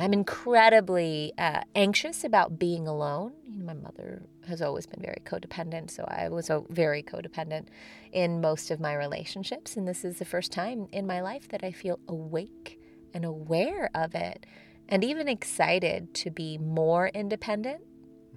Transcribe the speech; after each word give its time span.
I'm 0.00 0.14
incredibly 0.14 1.34
uh, 1.36 1.60
anxious 1.74 2.24
about 2.24 2.58
being 2.58 2.88
alone. 2.88 3.34
You 3.46 3.58
know, 3.58 3.66
my 3.66 3.74
mother 3.74 4.22
has 4.48 4.62
always 4.62 4.86
been 4.86 5.02
very 5.02 5.20
codependent, 5.26 5.90
so 5.90 6.04
I 6.08 6.30
was 6.30 6.48
a 6.48 6.62
very 6.70 7.02
codependent 7.02 7.66
in 8.10 8.40
most 8.40 8.70
of 8.70 8.80
my 8.80 8.94
relationships. 8.94 9.76
And 9.76 9.86
this 9.86 10.02
is 10.02 10.18
the 10.18 10.24
first 10.24 10.52
time 10.52 10.88
in 10.92 11.06
my 11.06 11.20
life 11.20 11.48
that 11.48 11.62
I 11.62 11.70
feel 11.70 11.98
awake 12.08 12.80
and 13.12 13.26
aware 13.26 13.90
of 13.94 14.14
it 14.14 14.46
and 14.88 15.04
even 15.04 15.28
excited 15.28 16.14
to 16.14 16.30
be 16.30 16.56
more 16.56 17.08
independent. 17.08 17.82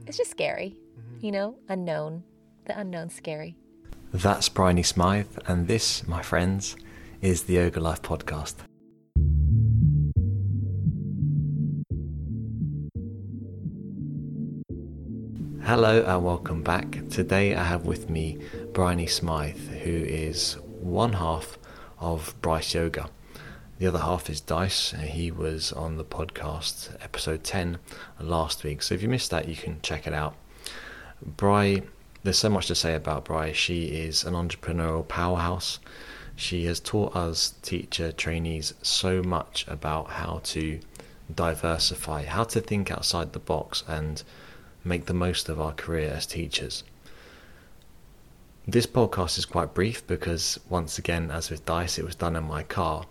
It's 0.05 0.17
just 0.17 0.31
scary, 0.31 0.75
you 1.21 1.31
know, 1.31 1.57
unknown. 1.69 2.23
The 2.65 2.77
unknown's 2.77 3.15
scary. 3.15 3.55
That's 4.11 4.49
Briohny 4.49 4.85
Smyth, 4.85 5.39
and 5.47 5.67
this, 5.67 6.05
my 6.07 6.21
friends, 6.21 6.75
is 7.21 7.43
the 7.43 7.53
Yoga 7.53 7.79
Life 7.79 8.01
Podcast. 8.01 8.55
Hello 15.65 16.03
and 16.03 16.25
welcome 16.25 16.61
back. 16.61 17.07
Today 17.09 17.55
I 17.55 17.63
have 17.63 17.85
with 17.85 18.09
me 18.09 18.37
Briohny 18.73 19.09
Smyth, 19.09 19.69
who 19.69 19.91
is 19.91 20.55
one 20.81 21.13
half 21.13 21.57
of 21.99 22.35
Bryce 22.41 22.73
Yoga. 22.73 23.09
The 23.79 23.87
other 23.87 23.99
half 23.99 24.29
is 24.29 24.41
Dice. 24.41 24.91
He 24.91 25.31
was 25.31 25.71
on 25.71 25.95
the 25.95 26.03
podcast 26.03 27.01
episode 27.01 27.45
10 27.45 27.79
last 28.19 28.65
week. 28.65 28.83
So 28.83 28.93
if 28.93 29.01
you 29.01 29.07
missed 29.07 29.31
that, 29.31 29.47
you 29.47 29.55
can 29.55 29.79
check 29.81 30.05
it 30.05 30.13
out. 30.13 30.35
Bry, 31.25 31.83
there's 32.23 32.39
so 32.39 32.49
much 32.49 32.67
to 32.67 32.75
say 32.75 32.93
about 32.93 33.23
Bry. 33.23 33.53
She 33.53 33.85
is 33.85 34.25
an 34.25 34.33
entrepreneurial 34.33 35.07
powerhouse. 35.07 35.79
She 36.35 36.65
has 36.65 36.81
taught 36.81 37.15
us 37.15 37.51
teacher 37.61 38.11
trainees 38.11 38.73
so 38.81 39.23
much 39.23 39.65
about 39.69 40.09
how 40.09 40.41
to 40.43 40.81
diversify, 41.33 42.25
how 42.25 42.43
to 42.43 42.59
think 42.59 42.91
outside 42.91 43.31
the 43.31 43.39
box 43.39 43.81
and 43.87 44.23
make 44.83 45.05
the 45.05 45.13
most 45.13 45.49
of 45.49 45.59
our 45.59 45.73
career 45.73 46.11
as 46.11 46.25
teachers. 46.25 46.83
This 48.67 48.85
podcast 48.85 49.37
is 49.37 49.45
quite 49.45 49.73
brief 49.73 50.05
because, 50.07 50.59
once 50.69 50.97
again, 50.97 51.31
as 51.31 51.49
with 51.49 51.65
Dice, 51.65 51.97
it 51.97 52.05
was 52.05 52.15
done 52.15 52.35
in 52.35 52.45
my 52.45 52.63
car. 52.63 53.05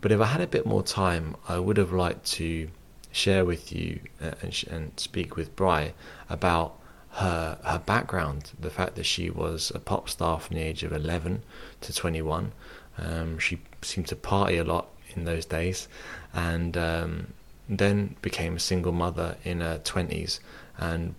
But 0.00 0.12
if 0.12 0.20
I 0.20 0.26
had 0.26 0.40
a 0.40 0.46
bit 0.46 0.66
more 0.66 0.82
time, 0.82 1.36
I 1.48 1.58
would 1.58 1.76
have 1.76 1.92
liked 1.92 2.26
to 2.32 2.68
share 3.10 3.44
with 3.44 3.72
you 3.72 4.00
uh, 4.22 4.32
and, 4.42 4.64
and 4.70 4.92
speak 4.96 5.36
with 5.36 5.56
Bry 5.56 5.94
about 6.28 6.78
her 7.10 7.58
her 7.64 7.78
background, 7.78 8.52
the 8.60 8.70
fact 8.70 8.94
that 8.96 9.06
she 9.06 9.30
was 9.30 9.72
a 9.74 9.78
pop 9.78 10.08
star 10.08 10.38
from 10.38 10.56
the 10.56 10.62
age 10.62 10.82
of 10.82 10.92
11 10.92 11.42
to 11.80 11.92
21. 11.92 12.52
Um, 12.98 13.38
she 13.38 13.60
seemed 13.82 14.06
to 14.08 14.16
party 14.16 14.58
a 14.58 14.64
lot 14.64 14.88
in 15.14 15.24
those 15.24 15.46
days, 15.46 15.88
and 16.34 16.76
um, 16.76 17.32
then 17.68 18.16
became 18.22 18.56
a 18.56 18.60
single 18.60 18.92
mother 18.92 19.36
in 19.44 19.60
her 19.60 19.78
20s 19.78 20.38
and 20.78 21.14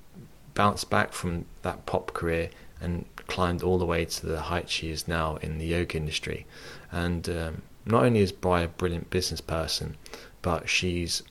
bounced 0.53 0.89
back 0.89 1.13
from 1.13 1.45
that 1.61 1.85
pop 1.85 2.13
career 2.13 2.49
and 2.79 3.05
climbed 3.27 3.63
all 3.63 3.77
the 3.77 3.85
way 3.85 4.05
to 4.05 4.25
the 4.25 4.41
height 4.41 4.69
she 4.69 4.89
is 4.89 5.07
now 5.07 5.35
in 5.37 5.57
the 5.57 5.65
yoga 5.65 5.97
industry. 5.97 6.45
And 6.91 7.27
um, 7.29 7.61
not 7.85 8.03
only 8.03 8.19
is 8.21 8.31
Bry 8.31 8.61
a 8.61 8.67
brilliant 8.67 9.09
business 9.09 9.41
person, 9.41 9.97
but 10.41 10.69
she's 10.69 11.23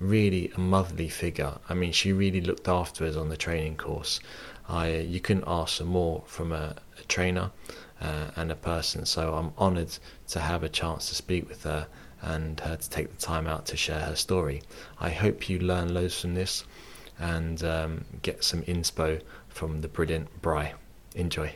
really 0.00 0.50
a 0.56 0.60
motherly 0.60 1.08
figure. 1.08 1.54
I 1.68 1.74
mean, 1.74 1.92
she 1.92 2.12
really 2.12 2.40
looked 2.40 2.68
after 2.68 3.04
us 3.04 3.16
on 3.16 3.28
the 3.28 3.36
training 3.36 3.76
course. 3.76 4.20
I 4.68 4.96
you 4.96 5.20
couldn't 5.20 5.44
ask 5.46 5.78
for 5.78 5.84
more 5.84 6.22
from 6.26 6.52
a, 6.52 6.76
a 6.98 7.02
trainer 7.06 7.50
uh, 8.00 8.30
and 8.36 8.50
a 8.50 8.56
person. 8.56 9.06
So 9.06 9.34
I'm 9.34 9.52
honoured 9.58 9.96
to 10.28 10.40
have 10.40 10.62
a 10.62 10.68
chance 10.68 11.08
to 11.08 11.14
speak 11.14 11.48
with 11.48 11.62
her 11.64 11.86
and 12.24 12.58
her 12.60 12.76
to 12.76 12.90
take 12.90 13.10
the 13.10 13.20
time 13.20 13.46
out 13.46 13.66
to 13.66 13.76
share 13.76 14.00
her 14.00 14.16
story. 14.16 14.62
I 14.98 15.10
hope 15.10 15.48
you 15.48 15.58
learn 15.58 15.92
loads 15.92 16.20
from 16.20 16.34
this 16.34 16.64
and 17.18 17.62
um, 17.62 18.04
get 18.22 18.42
some 18.42 18.62
inspo 18.62 19.20
from 19.48 19.82
the 19.82 19.88
brilliant 19.88 20.42
Bry. 20.42 20.74
Enjoy. 21.14 21.54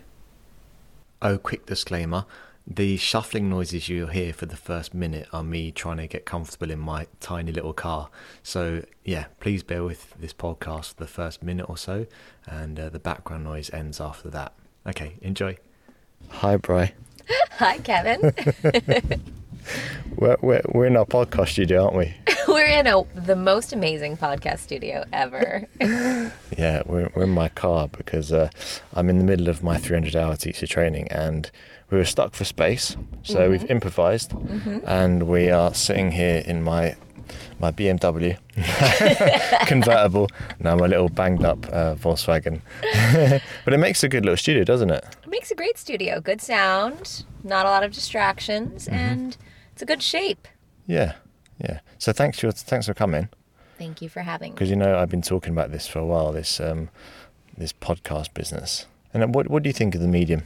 Oh, 1.21 1.39
quick 1.39 1.67
disclaimer. 1.67 2.27
The 2.71 2.99
shuffling 2.99 3.49
noises 3.49 3.89
you'll 3.89 4.09
hear 4.09 4.33
for 4.35 4.45
the 4.45 4.57
first 4.57 4.93
minute 4.93 5.27
are 5.33 5.43
me 5.43 5.73
trying 5.73 5.97
to 5.97 6.07
get 6.07 6.27
comfortable 6.27 6.71
in 6.71 6.79
my 6.79 7.07
tiny 7.19 7.51
little 7.51 7.73
car. 7.73 8.11
So, 8.43 8.85
yeah, 9.05 9.25
please 9.41 9.63
bear 9.63 9.83
with 9.85 10.15
this 10.21 10.35
podcast 10.35 10.93
for 10.93 10.97
the 10.97 11.07
first 11.07 11.43
minute 11.43 11.67
or 11.67 11.79
so, 11.79 12.07
and 12.47 12.79
uh, 12.79 12.91
the 12.91 12.99
background 12.99 13.45
noise 13.45 13.71
ends 13.73 14.03
after 14.03 14.29
that. 14.31 14.53
Okay, 14.87 15.15
enjoy. 15.23 15.57
Hi, 16.29 16.59
Bry. 16.59 16.93
Hi, 17.53 17.79
Kevin. 17.79 18.35
We're, 20.17 20.37
we're, 20.41 20.63
we're 20.73 20.87
in 20.87 20.97
our 20.97 21.05
podcast 21.07 21.49
studio, 21.49 21.85
aren't 21.85 21.97
we? 21.97 22.15
We're 22.49 22.65
in 22.65 22.87
a, 22.87 23.03
the 23.15 23.37
most 23.37 23.75
amazing 23.75 24.17
podcast 24.17 24.61
studio 24.61 25.05
ever. 25.13 25.69
Yeah, 26.57 26.83
we're, 26.87 27.09
we're 27.15 27.23
in 27.25 27.31
my 27.31 27.51
car 27.51 27.87
because 27.89 28.33
uh, 28.33 28.49
I'm 28.95 29.09
in 29.09 29.19
the 29.19 29.25
middle 29.25 29.49
of 29.49 29.63
my 29.63 29.77
300 29.77 30.17
hour 30.17 30.35
teacher 30.35 30.67
training 30.67 31.07
and 31.13 31.49
we 31.91 31.99
were 31.99 32.05
stuck 32.05 32.35
for 32.35 32.45
space. 32.45 32.97
So 33.23 33.49
we've 33.51 33.71
improvised 33.71 34.33
and 34.85 35.29
we 35.29 35.51
are 35.51 35.73
sitting 35.73 36.11
here 36.11 36.43
in 36.45 36.65
my 36.65 36.97
my 37.61 37.71
BMW 37.71 38.39
convertible. 39.67 40.29
Now 40.59 40.75
my 40.77 40.87
little 40.87 41.09
banged 41.09 41.45
up 41.45 41.67
uh, 41.71 41.95
Volkswagen. 41.95 42.61
but 43.65 43.75
it 43.75 43.79
makes 43.79 44.03
a 44.03 44.09
good 44.09 44.25
little 44.25 44.37
studio, 44.37 44.65
doesn't 44.65 44.91
it? 44.91 45.05
It 45.23 45.29
makes 45.31 45.51
a 45.51 45.55
great 45.55 45.79
studio. 45.79 46.21
Good 46.21 46.41
sound, 46.41 47.25
not 47.45 47.67
a 47.67 47.69
lot 47.69 47.85
of 47.85 47.93
distractions, 47.93 48.89
and 48.89 49.37
it's 49.79 49.83
a 49.85 49.87
good 49.87 50.03
shape. 50.03 50.49
Yeah, 50.89 51.13
yeah. 51.61 51.79
So 51.99 52.13
thanks 52.13 52.41
for 52.41 52.51
thanks 52.51 52.87
for 52.87 52.95
coming 52.95 53.29
Thank 53.79 54.03
you 54.03 54.09
for 54.09 54.23
having 54.23 54.51
me. 54.51 54.55
because 54.55 54.71
you 54.71 54.75
know 54.75 54.99
I've 54.99 55.09
been 55.09 55.23
talking 55.23 55.53
about 55.53 55.71
this 55.71 55.87
for 55.87 56.01
a 56.01 56.05
while. 56.05 56.33
This 56.33 56.59
um, 56.59 56.89
this 57.57 57.73
podcast 57.73 58.35
business. 58.35 58.87
And 59.15 59.33
what 59.33 59.49
what 59.49 59.63
do 59.63 59.69
you 59.69 59.73
think 59.73 59.95
of 59.95 60.01
the 60.01 60.09
medium? 60.09 60.43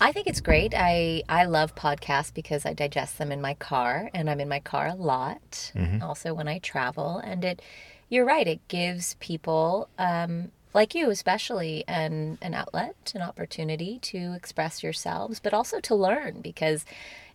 I 0.00 0.12
think 0.12 0.28
it's 0.28 0.40
great. 0.40 0.74
I 0.76 1.24
I 1.28 1.46
love 1.46 1.74
podcasts 1.74 2.32
because 2.32 2.64
I 2.64 2.72
digest 2.72 3.18
them 3.18 3.32
in 3.32 3.40
my 3.40 3.54
car, 3.54 4.10
and 4.14 4.30
I'm 4.30 4.38
in 4.38 4.48
my 4.48 4.60
car 4.60 4.86
a 4.86 4.94
lot. 4.94 5.72
Also 6.00 6.34
when 6.34 6.46
I 6.46 6.60
travel, 6.60 7.18
and 7.18 7.44
it, 7.44 7.62
you're 8.10 8.24
right. 8.24 8.46
It 8.46 8.60
gives 8.68 9.14
people, 9.14 9.88
um, 9.98 10.52
like 10.72 10.94
you 10.94 11.10
especially, 11.10 11.82
an 11.88 12.38
an 12.42 12.54
outlet, 12.54 13.10
an 13.12 13.22
opportunity 13.22 13.98
to 14.02 14.34
express 14.34 14.84
yourselves, 14.84 15.40
but 15.40 15.52
also 15.52 15.80
to 15.80 15.96
learn 15.96 16.42
because 16.42 16.84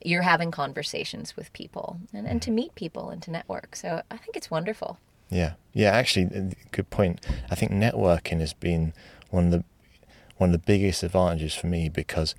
you're 0.02 0.22
having 0.22 0.52
conversations 0.52 1.36
with 1.36 1.52
people 1.54 2.00
and, 2.14 2.28
and 2.28 2.42
to 2.42 2.52
meet 2.52 2.76
people 2.76 3.10
and 3.10 3.22
to 3.24 3.32
network. 3.32 3.76
So 3.76 4.02
I 4.10 4.18
think 4.18 4.36
it's 4.36 4.50
wonderful. 4.50 4.98
Yeah, 5.30 5.54
yeah. 5.74 5.92
Actually, 5.92 6.26
uh, 6.36 6.54
good 6.72 6.90
point. 6.90 7.26
I 7.52 7.56
think 7.56 7.72
networking 7.72 8.40
has 8.40 8.54
been 8.54 8.94
one 9.30 9.46
of 9.46 9.52
the 9.52 9.64
one 10.38 10.50
of 10.50 10.54
the 10.54 10.66
biggest 10.66 11.04
advantages 11.04 11.54
for 11.54 11.68
me 11.68 11.90
because 11.90 12.34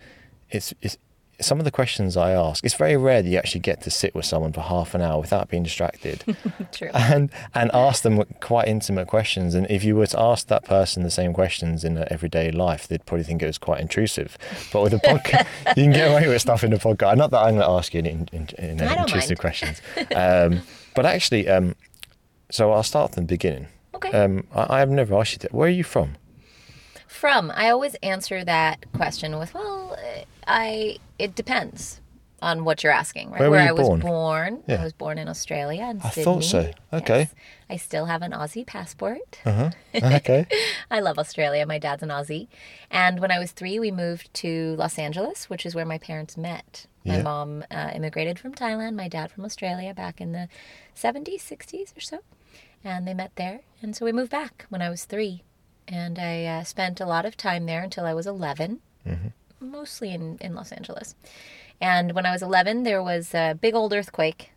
it's 0.50 0.74
it's 0.82 0.96
some 1.40 1.58
of 1.58 1.64
the 1.64 1.70
questions 1.70 2.16
I 2.16 2.32
ask. 2.32 2.64
It's 2.64 2.74
very 2.74 2.96
rare 2.96 3.22
that 3.22 3.28
you 3.28 3.38
actually 3.38 3.60
get 3.60 3.80
to 3.82 3.90
sit 3.90 4.14
with 4.14 4.24
someone 4.24 4.52
for 4.52 4.60
half 4.60 4.94
an 4.94 5.00
hour 5.00 5.20
without 5.20 5.48
being 5.48 5.62
distracted. 5.62 6.24
True. 6.72 6.90
and 6.94 7.30
and 7.54 7.70
ask 7.72 8.02
them 8.02 8.22
quite 8.40 8.68
intimate 8.68 9.08
questions. 9.08 9.54
And 9.54 9.66
if 9.70 9.84
you 9.84 9.96
were 9.96 10.06
to 10.06 10.20
ask 10.20 10.48
that 10.48 10.64
person 10.64 11.02
the 11.02 11.10
same 11.10 11.32
questions 11.32 11.84
in 11.84 11.94
their 11.94 12.10
everyday 12.12 12.50
life, 12.50 12.88
they'd 12.88 13.04
probably 13.06 13.24
think 13.24 13.42
it 13.42 13.46
was 13.46 13.58
quite 13.58 13.80
intrusive. 13.80 14.36
But 14.72 14.82
with 14.82 14.94
a 14.94 14.98
podcast, 14.98 15.46
you 15.76 15.84
can 15.84 15.92
get 15.92 16.10
away 16.10 16.28
with 16.28 16.40
stuff 16.40 16.64
in 16.64 16.72
a 16.72 16.78
podcast. 16.78 17.16
Not 17.16 17.30
that 17.30 17.40
I'm 17.40 17.54
going 17.54 17.66
to 17.66 17.70
ask 17.70 17.94
you 17.94 17.98
any 17.98 18.10
in, 18.10 18.28
in, 18.32 18.48
you 18.58 18.74
know, 18.76 18.86
I 18.86 18.94
don't 18.94 19.08
intrusive 19.08 19.30
mind. 19.30 19.40
questions, 19.40 19.82
um, 20.14 20.60
but 20.94 21.06
actually, 21.06 21.48
um, 21.48 21.74
so 22.50 22.72
I'll 22.72 22.82
start 22.82 23.14
from 23.14 23.24
the 23.24 23.28
beginning. 23.28 23.68
Okay. 23.94 24.10
Um, 24.12 24.46
I, 24.54 24.76
I 24.76 24.78
have 24.80 24.90
never 24.90 25.14
asked 25.18 25.32
you 25.32 25.38
that. 25.38 25.52
Where 25.52 25.68
are 25.68 25.70
you 25.70 25.84
from? 25.84 26.16
From 27.06 27.50
I 27.54 27.70
always 27.70 27.96
answer 27.96 28.44
that 28.44 28.86
question 28.92 29.38
with, 29.38 29.52
well, 29.52 29.98
I 30.50 30.98
it 31.18 31.34
depends 31.34 32.00
on 32.42 32.64
what 32.64 32.82
you're 32.82 32.92
asking, 32.92 33.30
right? 33.30 33.40
Where 33.40 33.50
were 33.50 33.60
you 33.62 33.68
I 33.68 33.72
was 33.72 33.86
born? 33.86 34.00
born, 34.00 34.62
Yeah. 34.66 34.80
I 34.80 34.84
was 34.84 34.94
born 34.94 35.18
in 35.18 35.28
Australia 35.28 35.84
in 35.90 36.00
I 36.00 36.08
Sydney. 36.08 36.24
thought 36.24 36.44
so. 36.44 36.70
Okay. 36.90 37.18
Yes. 37.20 37.34
I 37.68 37.76
still 37.76 38.06
have 38.06 38.22
an 38.22 38.32
Aussie 38.32 38.66
passport. 38.66 39.38
Uh-huh. 39.44 39.70
Okay. 39.94 40.46
I 40.90 41.00
love 41.00 41.18
Australia. 41.18 41.66
My 41.66 41.78
dad's 41.78 42.02
an 42.02 42.08
Aussie. 42.08 42.48
And 42.90 43.20
when 43.20 43.30
I 43.30 43.38
was 43.38 43.52
three, 43.52 43.78
we 43.78 43.90
moved 43.90 44.32
to 44.42 44.74
Los 44.76 44.98
Angeles, 44.98 45.50
which 45.50 45.66
is 45.66 45.74
where 45.74 45.84
my 45.84 45.98
parents 45.98 46.38
met. 46.38 46.86
My 47.04 47.16
Yeah. 47.16 47.22
mom 47.22 47.64
uh, 47.70 47.90
immigrated 47.94 48.38
from 48.38 48.54
Thailand, 48.54 48.94
my 48.96 49.08
dad 49.08 49.30
from 49.30 49.44
Australia 49.44 49.92
back 49.92 50.18
in 50.18 50.32
the 50.32 50.48
70s, 50.96 51.42
60s 51.42 51.94
or 51.94 52.00
so. 52.00 52.20
And 52.82 53.06
they 53.06 53.12
met 53.14 53.32
there. 53.36 53.60
And 53.82 53.94
so 53.94 54.06
we 54.06 54.12
moved 54.12 54.30
back 54.30 54.64
when 54.70 54.80
I 54.80 54.88
was 54.88 55.04
three. 55.04 55.42
And 55.86 56.18
I 56.18 56.46
uh, 56.46 56.64
spent 56.64 57.00
a 57.00 57.06
lot 57.14 57.26
of 57.26 57.36
time 57.36 57.66
there 57.66 57.82
until 57.82 58.06
I 58.06 58.14
was 58.14 58.26
11, 58.26 58.80
mostly 59.60 60.10
in, 60.12 60.38
in 60.40 60.54
Los 60.54 60.72
Angeles. 60.72 61.14
And 61.80 62.12
when 62.12 62.26
I 62.26 62.32
was 62.32 62.42
11, 62.42 62.82
there 62.82 63.02
was 63.02 63.34
a 63.34 63.56
big 63.60 63.74
old 63.74 63.92
earthquake 63.92 64.50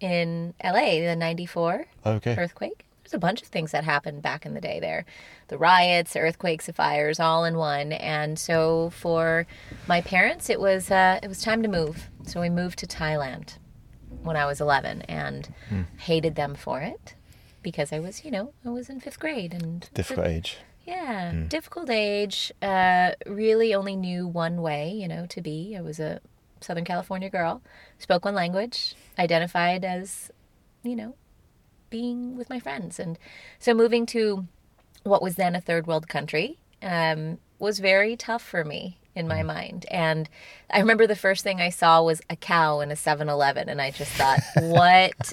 in 0.00 0.54
LA, 0.62 1.00
the 1.00 1.16
94 1.16 1.86
Okay. 2.06 2.36
earthquake. 2.36 2.84
There's 3.02 3.14
a 3.14 3.18
bunch 3.18 3.42
of 3.42 3.48
things 3.48 3.72
that 3.72 3.84
happened 3.84 4.22
back 4.22 4.46
in 4.46 4.54
the 4.54 4.60
day 4.60 4.78
there. 4.80 5.04
The 5.48 5.58
riots, 5.58 6.12
the 6.12 6.20
earthquakes, 6.20 6.66
the 6.66 6.72
fires, 6.72 7.18
all 7.18 7.44
in 7.44 7.56
one. 7.56 7.92
And 7.92 8.38
so 8.38 8.90
for 8.90 9.46
my 9.88 10.00
parents, 10.00 10.48
it 10.48 10.60
was 10.60 10.90
uh, 10.90 11.18
it 11.22 11.28
was 11.28 11.42
time 11.42 11.62
to 11.62 11.68
move. 11.68 12.08
So 12.24 12.40
we 12.40 12.48
moved 12.48 12.78
to 12.80 12.86
Thailand. 12.86 13.58
when 14.22 14.36
I 14.36 14.46
was 14.46 14.60
11 14.60 15.02
and 15.02 15.52
hated 15.98 16.36
them 16.36 16.54
for 16.54 16.80
it 16.80 17.14
because 17.62 17.92
I 17.92 17.98
was, 17.98 18.24
you 18.24 18.30
know, 18.30 18.52
I 18.64 18.68
was 18.70 18.88
in 18.88 19.00
fifth 19.00 19.18
grade 19.18 19.52
and 19.52 19.88
Difficult 19.94 20.26
age. 20.26 20.58
Yeah, 20.84 21.32
difficult 21.48 21.90
age. 21.90 22.52
Uh, 22.60 23.12
really 23.26 23.74
only 23.74 23.96
knew 23.96 24.26
one 24.26 24.62
way, 24.62 24.90
you 24.90 25.08
know, 25.08 25.26
to 25.26 25.40
be. 25.40 25.76
I 25.76 25.80
was 25.80 26.00
a 26.00 26.20
Southern 26.60 26.84
California 26.84 27.30
girl, 27.30 27.62
spoke 27.98 28.24
one 28.24 28.34
language, 28.34 28.94
identified 29.18 29.84
as, 29.84 30.30
you 30.82 30.96
know, 30.96 31.14
being 31.90 32.36
with 32.36 32.50
my 32.50 32.58
friends. 32.58 32.98
And 32.98 33.18
so 33.58 33.74
moving 33.74 34.06
to 34.06 34.46
what 35.04 35.22
was 35.22 35.36
then 35.36 35.54
a 35.54 35.60
third 35.60 35.86
world 35.86 36.08
country 36.08 36.58
um, 36.82 37.38
was 37.58 37.78
very 37.78 38.16
tough 38.16 38.42
for 38.42 38.64
me 38.64 38.98
in 39.14 39.28
my 39.28 39.42
mind. 39.42 39.86
And 39.90 40.28
I 40.70 40.80
remember 40.80 41.06
the 41.06 41.16
first 41.16 41.44
thing 41.44 41.60
I 41.60 41.68
saw 41.68 42.02
was 42.02 42.20
a 42.30 42.36
cow 42.36 42.80
in 42.80 42.90
a 42.90 42.96
7 42.96 43.28
Eleven. 43.28 43.68
And 43.68 43.80
I 43.80 43.90
just 43.90 44.12
thought, 44.12 44.40
what 44.56 45.32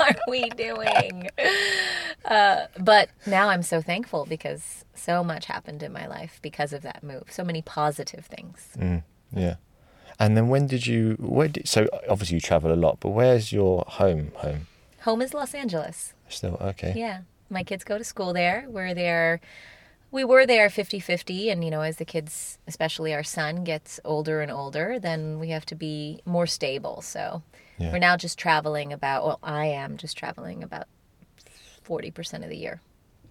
are 0.08 0.16
we 0.28 0.48
doing? 0.50 1.28
Uh, 2.24 2.66
but 2.78 3.10
now 3.26 3.48
I'm 3.48 3.62
so 3.62 3.80
thankful 3.80 4.26
because 4.26 4.84
so 4.94 5.24
much 5.24 5.46
happened 5.46 5.82
in 5.82 5.92
my 5.92 6.06
life 6.06 6.38
because 6.42 6.72
of 6.72 6.82
that 6.82 7.02
move. 7.02 7.24
So 7.30 7.44
many 7.44 7.62
positive 7.62 8.26
things. 8.26 8.68
Mm, 8.78 9.02
yeah. 9.32 9.56
And 10.18 10.36
then 10.36 10.48
when 10.48 10.66
did 10.66 10.86
you? 10.86 11.16
Where 11.18 11.48
did, 11.48 11.66
so 11.66 11.88
obviously 12.08 12.36
you 12.36 12.40
travel 12.40 12.72
a 12.72 12.76
lot, 12.76 12.98
but 13.00 13.10
where's 13.10 13.52
your 13.52 13.84
home? 13.86 14.32
Home 14.36 14.66
Home 15.02 15.22
is 15.22 15.32
Los 15.32 15.54
Angeles. 15.54 16.12
still 16.28 16.58
okay. 16.60 16.92
Yeah. 16.94 17.22
My 17.48 17.64
kids 17.64 17.84
go 17.84 17.96
to 17.96 18.04
school 18.04 18.32
there. 18.32 18.66
We're 18.68 18.94
there. 18.94 19.40
We 20.12 20.24
were 20.24 20.44
there 20.46 20.68
50 20.70 20.98
50. 21.00 21.50
And, 21.50 21.62
you 21.64 21.70
know, 21.70 21.82
as 21.82 21.96
the 21.98 22.04
kids, 22.04 22.58
especially 22.66 23.14
our 23.14 23.22
son, 23.22 23.64
gets 23.64 24.00
older 24.04 24.40
and 24.40 24.50
older, 24.50 24.98
then 24.98 25.38
we 25.38 25.48
have 25.50 25.64
to 25.66 25.74
be 25.74 26.20
more 26.24 26.46
stable. 26.46 27.00
So 27.02 27.42
Yeah. 27.78 27.92
we're 27.92 27.98
now 27.98 28.16
just 28.16 28.38
traveling 28.38 28.92
about, 28.92 29.24
well, 29.24 29.38
I 29.42 29.66
am 29.66 29.96
just 29.96 30.16
traveling 30.16 30.62
about 30.62 30.86
40% 31.86 32.42
of 32.44 32.48
the 32.50 32.56
year. 32.56 32.80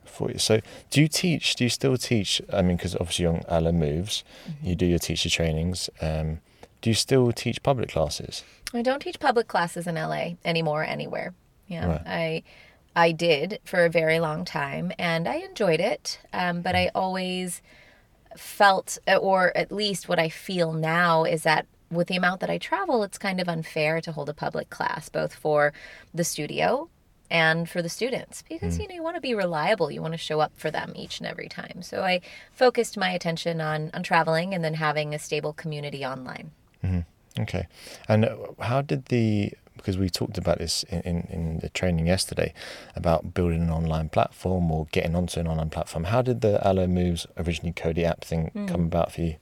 For 0.06 0.32
you. 0.32 0.40
So 0.40 0.62
do 0.90 1.02
you 1.02 1.08
teach? 1.08 1.56
Do 1.56 1.64
you 1.64 1.70
still 1.70 1.98
teach? 1.98 2.42
I 2.52 2.62
mean, 2.62 2.78
because 2.78 2.96
obviously 2.96 3.24
young 3.24 3.44
Alo 3.48 3.72
Moves, 3.72 4.24
Mm-hmm. 4.50 4.66
you 4.68 4.76
do 4.76 4.86
your 4.86 5.00
teacher 5.00 5.30
trainings. 5.30 5.90
Um, 6.02 6.40
do 6.82 6.90
you 6.90 6.94
still 6.96 7.32
teach 7.32 7.62
public 7.62 7.90
classes? 7.90 8.44
I 8.74 8.82
don't 8.82 9.02
teach 9.02 9.20
public 9.20 9.48
classes 9.48 9.86
in 9.86 9.96
LA 9.96 10.36
anymore 10.46 10.84
anywhere. 10.84 11.34
Yeah, 11.68 11.86
Right. 11.88 12.02
I 12.08 12.44
I 12.96 13.12
did 13.12 13.60
for 13.64 13.86
a 13.86 13.90
very 13.90 14.20
long 14.20 14.46
time, 14.46 14.92
and 14.98 15.28
I 15.28 15.36
enjoyed 15.36 15.80
it. 15.80 16.20
Um, 16.34 16.62
but 16.62 16.76
I 16.76 16.92
always 16.96 17.62
felt, 18.36 18.98
or 19.08 19.56
at 19.56 19.72
least 19.72 20.10
what 20.10 20.20
I 20.20 20.30
feel 20.30 20.74
now, 20.74 21.24
is 21.24 21.44
that 21.44 21.66
with 21.92 22.08
the 22.08 22.16
amount 22.16 22.42
that 22.42 22.50
I 22.50 22.58
travel, 22.58 23.04
it's 23.04 23.18
kind 23.18 23.40
of 23.40 23.50
unfair 23.50 24.02
to 24.02 24.12
hold 24.12 24.30
a 24.30 24.34
public 24.34 24.70
class, 24.70 25.10
both 25.10 25.34
for 25.34 25.74
the 26.14 26.24
studio 26.24 26.90
and 27.32 27.70
for 27.70 27.82
the 27.82 27.90
students 27.90 28.44
because 28.50 28.80
you 28.80 28.88
know 28.88 28.96
you 28.96 29.04
want 29.04 29.16
to 29.16 29.22
be 29.22 29.36
reliable 29.36 29.92
you 29.92 30.02
want 30.02 30.14
to 30.14 30.18
show 30.18 30.40
up 30.40 30.52
for 30.56 30.72
them 30.72 30.92
each 30.96 31.20
and 31.20 31.28
every 31.28 31.48
time. 31.48 31.82
So 31.82 32.02
i 32.02 32.22
focused 32.52 32.98
my 32.98 33.12
attention 33.12 33.62
on 33.62 33.92
on 33.94 34.04
traveling 34.04 34.54
and 34.54 34.64
then 34.64 34.74
having 34.76 35.14
a 35.14 35.20
stable 35.20 35.54
community 35.54 36.04
online 36.06 36.52
Okay. 37.40 37.68
And 38.08 38.26
uh, 38.26 38.36
how 38.60 38.82
did 38.82 39.06
the 39.06 39.54
because 39.78 39.98
we 39.98 40.10
talked 40.10 40.38
about 40.38 40.58
this 40.58 40.84
in, 40.84 41.00
in, 41.02 41.28
in 41.30 41.60
the 41.60 41.70
training 41.70 42.06
yesterday 42.06 42.54
about 42.98 43.34
building 43.34 43.62
an 43.62 43.70
online 43.70 44.10
platform 44.10 44.70
or 44.72 44.88
getting 44.92 45.16
onto 45.16 45.40
an 45.40 45.48
online 45.48 45.70
platform. 45.70 46.04
How 46.04 46.22
did 46.22 46.42
the 46.42 46.60
Alo 46.68 46.86
Moves 46.86 47.26
originally 47.38 47.72
Cody 47.72 48.04
app 48.04 48.26
thing 48.26 48.52
come 48.68 48.82
about 48.82 49.14
for 49.14 49.22
you? 49.22 49.36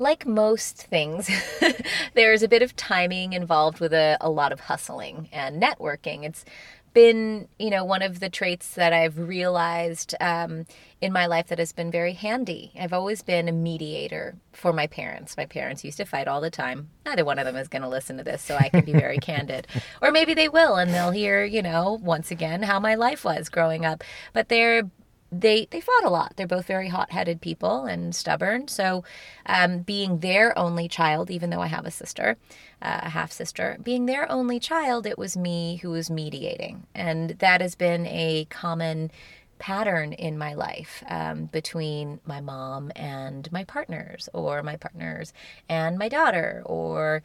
like 0.00 0.26
most 0.26 0.78
things, 0.78 1.30
there's 2.14 2.42
a 2.42 2.48
bit 2.48 2.62
of 2.62 2.74
timing 2.74 3.34
involved 3.34 3.80
with 3.80 3.92
a, 3.92 4.16
a 4.20 4.30
lot 4.30 4.50
of 4.50 4.60
hustling 4.60 5.28
and 5.30 5.62
networking. 5.62 6.24
It's 6.24 6.44
been, 6.92 7.48
you 7.58 7.70
know, 7.70 7.84
one 7.84 8.02
of 8.02 8.20
the 8.20 8.28
traits 8.28 8.74
that 8.74 8.92
I've 8.92 9.18
realized 9.18 10.14
um, 10.20 10.66
in 11.00 11.12
my 11.12 11.26
life 11.26 11.48
that 11.48 11.58
has 11.58 11.72
been 11.72 11.90
very 11.90 12.12
handy. 12.12 12.72
I've 12.78 12.92
always 12.92 13.22
been 13.22 13.48
a 13.48 13.52
mediator 13.52 14.36
for 14.52 14.72
my 14.72 14.86
parents. 14.86 15.36
My 15.36 15.46
parents 15.46 15.84
used 15.84 15.98
to 15.98 16.04
fight 16.04 16.28
all 16.28 16.40
the 16.40 16.50
time. 16.50 16.90
Neither 17.06 17.24
one 17.24 17.38
of 17.38 17.46
them 17.46 17.56
is 17.56 17.68
going 17.68 17.82
to 17.82 17.88
listen 17.88 18.16
to 18.18 18.24
this, 18.24 18.42
so 18.42 18.56
I 18.56 18.68
can 18.68 18.84
be 18.84 18.92
very 18.92 19.18
candid. 19.22 19.66
Or 20.02 20.10
maybe 20.10 20.34
they 20.34 20.48
will, 20.48 20.76
and 20.76 20.92
they'll 20.92 21.10
hear, 21.10 21.44
you 21.44 21.62
know, 21.62 21.98
once 22.02 22.30
again 22.30 22.62
how 22.62 22.80
my 22.80 22.94
life 22.94 23.24
was 23.24 23.48
growing 23.48 23.84
up. 23.84 24.02
But 24.32 24.48
they're 24.48 24.90
they 25.32 25.66
they 25.70 25.80
fought 25.80 26.04
a 26.04 26.10
lot. 26.10 26.34
They're 26.36 26.46
both 26.46 26.66
very 26.66 26.88
hot-headed 26.88 27.40
people 27.40 27.84
and 27.84 28.14
stubborn. 28.14 28.68
So, 28.68 29.04
um, 29.46 29.80
being 29.80 30.18
their 30.20 30.56
only 30.58 30.88
child, 30.88 31.30
even 31.30 31.50
though 31.50 31.60
I 31.60 31.68
have 31.68 31.86
a 31.86 31.90
sister, 31.90 32.36
uh, 32.82 33.00
a 33.02 33.10
half 33.10 33.32
sister, 33.32 33.78
being 33.82 34.06
their 34.06 34.30
only 34.30 34.58
child, 34.58 35.06
it 35.06 35.18
was 35.18 35.36
me 35.36 35.76
who 35.76 35.90
was 35.90 36.10
mediating, 36.10 36.86
and 36.94 37.30
that 37.38 37.60
has 37.60 37.74
been 37.74 38.06
a 38.06 38.46
common 38.50 39.10
pattern 39.58 40.14
in 40.14 40.38
my 40.38 40.54
life 40.54 41.04
um, 41.08 41.44
between 41.44 42.18
my 42.24 42.40
mom 42.40 42.90
and 42.96 43.52
my 43.52 43.62
partners, 43.64 44.28
or 44.32 44.62
my 44.62 44.76
partners 44.76 45.34
and 45.68 45.98
my 45.98 46.08
daughter, 46.08 46.62
or 46.64 47.22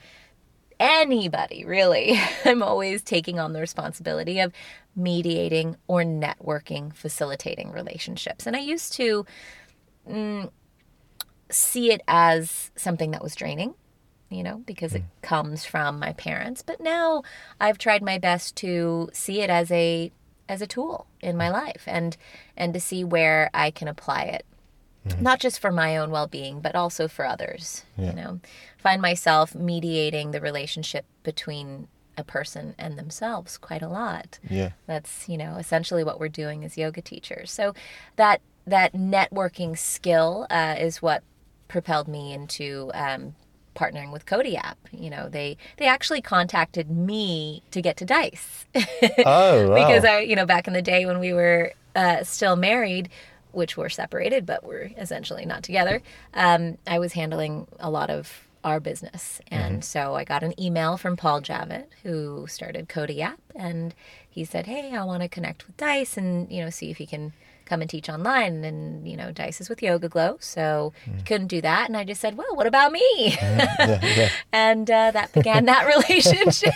anybody 0.80 1.66
really. 1.66 2.19
I'm 2.45 2.63
always 2.63 3.01
taking 3.01 3.39
on 3.39 3.54
the 3.54 3.60
responsibility 3.60 4.39
of 4.39 4.54
mediating 4.95 5.75
or 5.88 6.04
networking, 6.04 6.94
facilitating 6.94 7.72
relationships. 7.72 8.48
And 8.48 8.56
I 8.56 8.60
used 8.60 8.94
to 8.94 9.25
mm, 10.10 10.50
see 11.50 11.92
it 11.92 12.01
as 12.07 12.72
something 12.75 13.12
that 13.12 13.24
was 13.24 13.36
draining, 13.36 13.75
you 14.30 14.44
know, 14.44 14.63
because 14.66 14.95
it 14.95 15.04
comes 15.22 15.66
from 15.66 16.00
my 16.00 16.13
parents. 16.13 16.62
But 16.62 16.80
now 16.80 17.24
I've 17.60 17.77
tried 17.77 18.04
my 18.04 18.18
best 18.18 18.56
to 18.57 19.10
see 19.13 19.42
it 19.42 19.50
as 19.50 19.72
a 19.72 20.12
as 20.48 20.62
a 20.62 20.68
tool 20.68 21.07
in 21.22 21.36
my 21.36 21.50
life 21.50 21.83
and 21.88 22.16
and 22.56 22.74
to 22.74 22.80
see 22.80 23.04
where 23.04 23.50
I 23.54 23.72
can 23.72 23.88
apply 23.88 24.24
it 24.24 24.45
not 25.19 25.39
just 25.39 25.59
for 25.59 25.71
my 25.71 25.97
own 25.97 26.09
well-being 26.11 26.59
but 26.61 26.75
also 26.75 27.07
for 27.07 27.25
others 27.25 27.83
Yeah. 27.97 28.07
you 28.09 28.13
know 28.15 28.39
find 28.77 29.01
myself 29.01 29.53
mediating 29.55 30.31
the 30.31 30.41
relationship 30.41 31.05
between 31.23 31.87
a 32.17 32.23
person 32.23 32.75
and 32.77 32.97
themselves 32.97 33.57
quite 33.57 33.81
a 33.81 33.87
lot 33.89 34.39
Yeah. 34.49 34.71
that's 34.87 35.27
you 35.29 35.37
know 35.37 35.57
essentially 35.57 36.03
what 36.03 36.19
we're 36.19 36.29
doing 36.29 36.63
as 36.63 36.77
yoga 36.77 37.01
teachers 37.01 37.51
so 37.51 37.73
that 38.15 38.41
that 38.65 38.93
networking 38.93 39.77
skill 39.77 40.47
uh, 40.49 40.75
is 40.79 41.01
what 41.01 41.23
propelled 41.67 42.07
me 42.07 42.33
into 42.33 42.89
um, 42.93 43.35
partnering 43.75 44.11
with 44.11 44.25
Cody 44.25 44.55
app 44.55 44.77
you 44.91 45.09
know 45.09 45.27
they 45.29 45.57
they 45.77 45.85
actually 45.87 46.21
contacted 46.21 46.89
me 46.89 47.61
to 47.71 47.81
get 47.81 47.97
to 47.97 48.05
dice 48.05 48.65
Oh, 49.25 49.69
wow. 49.69 49.75
because 49.75 50.05
I, 50.05 50.19
you 50.19 50.35
know, 50.35 50.45
back 50.45 50.67
in 50.67 50.74
the 50.74 50.81
day 50.81 51.05
when 51.05 51.19
we 51.19 51.33
were 51.33 51.74
uh, 51.95 52.24
still 52.24 52.55
married, 52.55 53.09
which 53.55 53.77
were 53.77 53.89
separated, 53.89 54.45
but 54.45 54.63
we're 54.63 54.91
essentially 54.97 55.45
not 55.45 55.63
together, 55.63 56.01
um, 56.33 56.77
I 56.85 57.00
was 57.00 57.13
handling 57.13 57.67
a 57.79 57.89
lot 57.89 58.09
of 58.09 58.47
our 58.63 58.79
business. 58.79 59.39
And 59.50 59.85
so 59.85 60.15
I 60.15 60.24
got 60.24 60.43
an 60.43 60.59
email 60.59 60.97
from 60.97 61.15
Paul 61.15 61.41
Javid, 61.41 61.85
who 62.03 62.47
started 62.47 62.89
Cody 62.89 63.21
app, 63.21 63.39
and 63.55 63.93
he 64.27 64.43
said, 64.43 64.65
Hey, 64.65 64.95
I 64.95 65.03
want 65.03 65.21
to 65.21 65.29
connect 65.29 65.67
with 65.67 65.77
Dice 65.77 66.17
and, 66.17 66.51
you 66.51 66.63
know, 66.63 66.71
see 66.71 66.89
if 66.89 66.97
he 66.97 67.05
can 67.05 67.33
come 67.65 67.81
and 67.81 67.89
teach 67.89 68.10
online. 68.10 68.63
And, 68.63 69.07
you 69.07 69.17
know, 69.17 69.31
Dice 69.31 69.60
is 69.62 69.69
with 69.69 69.79
YogaGlo, 69.79 70.41
so 70.41 70.93
he 71.03 71.12
mm. 71.12 71.25
couldn't 71.25 71.48
do 71.48 71.62
that. 71.62 71.88
And 71.88 71.98
I 71.98 72.03
just 72.03 72.22
said, 72.22 72.38
Well, 72.38 72.55
what 72.55 72.67
about 72.67 72.91
me? 72.91 73.01
yeah, 73.41 74.00
yeah. 74.03 74.29
and 74.53 74.89
uh, 74.89 75.12
that 75.12 75.34
began 75.34 75.65
that 75.65 75.86
relationship. 76.10 76.74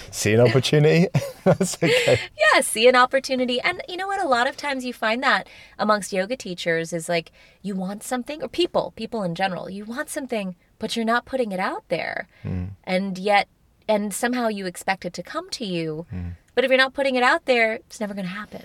See 0.10 0.34
an 0.34 0.40
opportunity? 0.40 1.08
That's 1.44 1.76
okay. 1.82 2.18
yeah, 2.38 2.60
see 2.60 2.86
an 2.86 2.94
opportunity. 2.94 3.60
And 3.60 3.82
you 3.88 3.96
know 3.96 4.06
what? 4.06 4.22
A 4.22 4.28
lot 4.28 4.46
of 4.46 4.56
times 4.56 4.84
you 4.84 4.92
find 4.92 5.22
that 5.22 5.48
amongst 5.78 6.12
yoga 6.12 6.36
teachers 6.36 6.92
is 6.92 7.08
like 7.08 7.32
you 7.62 7.74
want 7.74 8.02
something, 8.02 8.42
or 8.42 8.48
people, 8.48 8.92
people 8.94 9.22
in 9.22 9.34
general, 9.34 9.68
you 9.68 9.84
want 9.84 10.08
something, 10.08 10.54
but 10.78 10.94
you're 10.94 11.04
not 11.04 11.24
putting 11.24 11.50
it 11.50 11.58
out 11.58 11.84
there. 11.88 12.28
Mm. 12.44 12.70
And 12.84 13.18
yet, 13.18 13.48
and 13.88 14.12
somehow 14.14 14.48
you 14.48 14.66
expect 14.66 15.04
it 15.04 15.12
to 15.14 15.22
come 15.22 15.50
to 15.50 15.64
you. 15.64 16.06
Mm. 16.12 16.32
But 16.54 16.64
if 16.64 16.70
you're 16.70 16.78
not 16.78 16.94
putting 16.94 17.14
it 17.14 17.22
out 17.22 17.46
there, 17.46 17.74
it's 17.74 18.00
never 18.00 18.14
going 18.14 18.26
to 18.26 18.32
happen. 18.32 18.62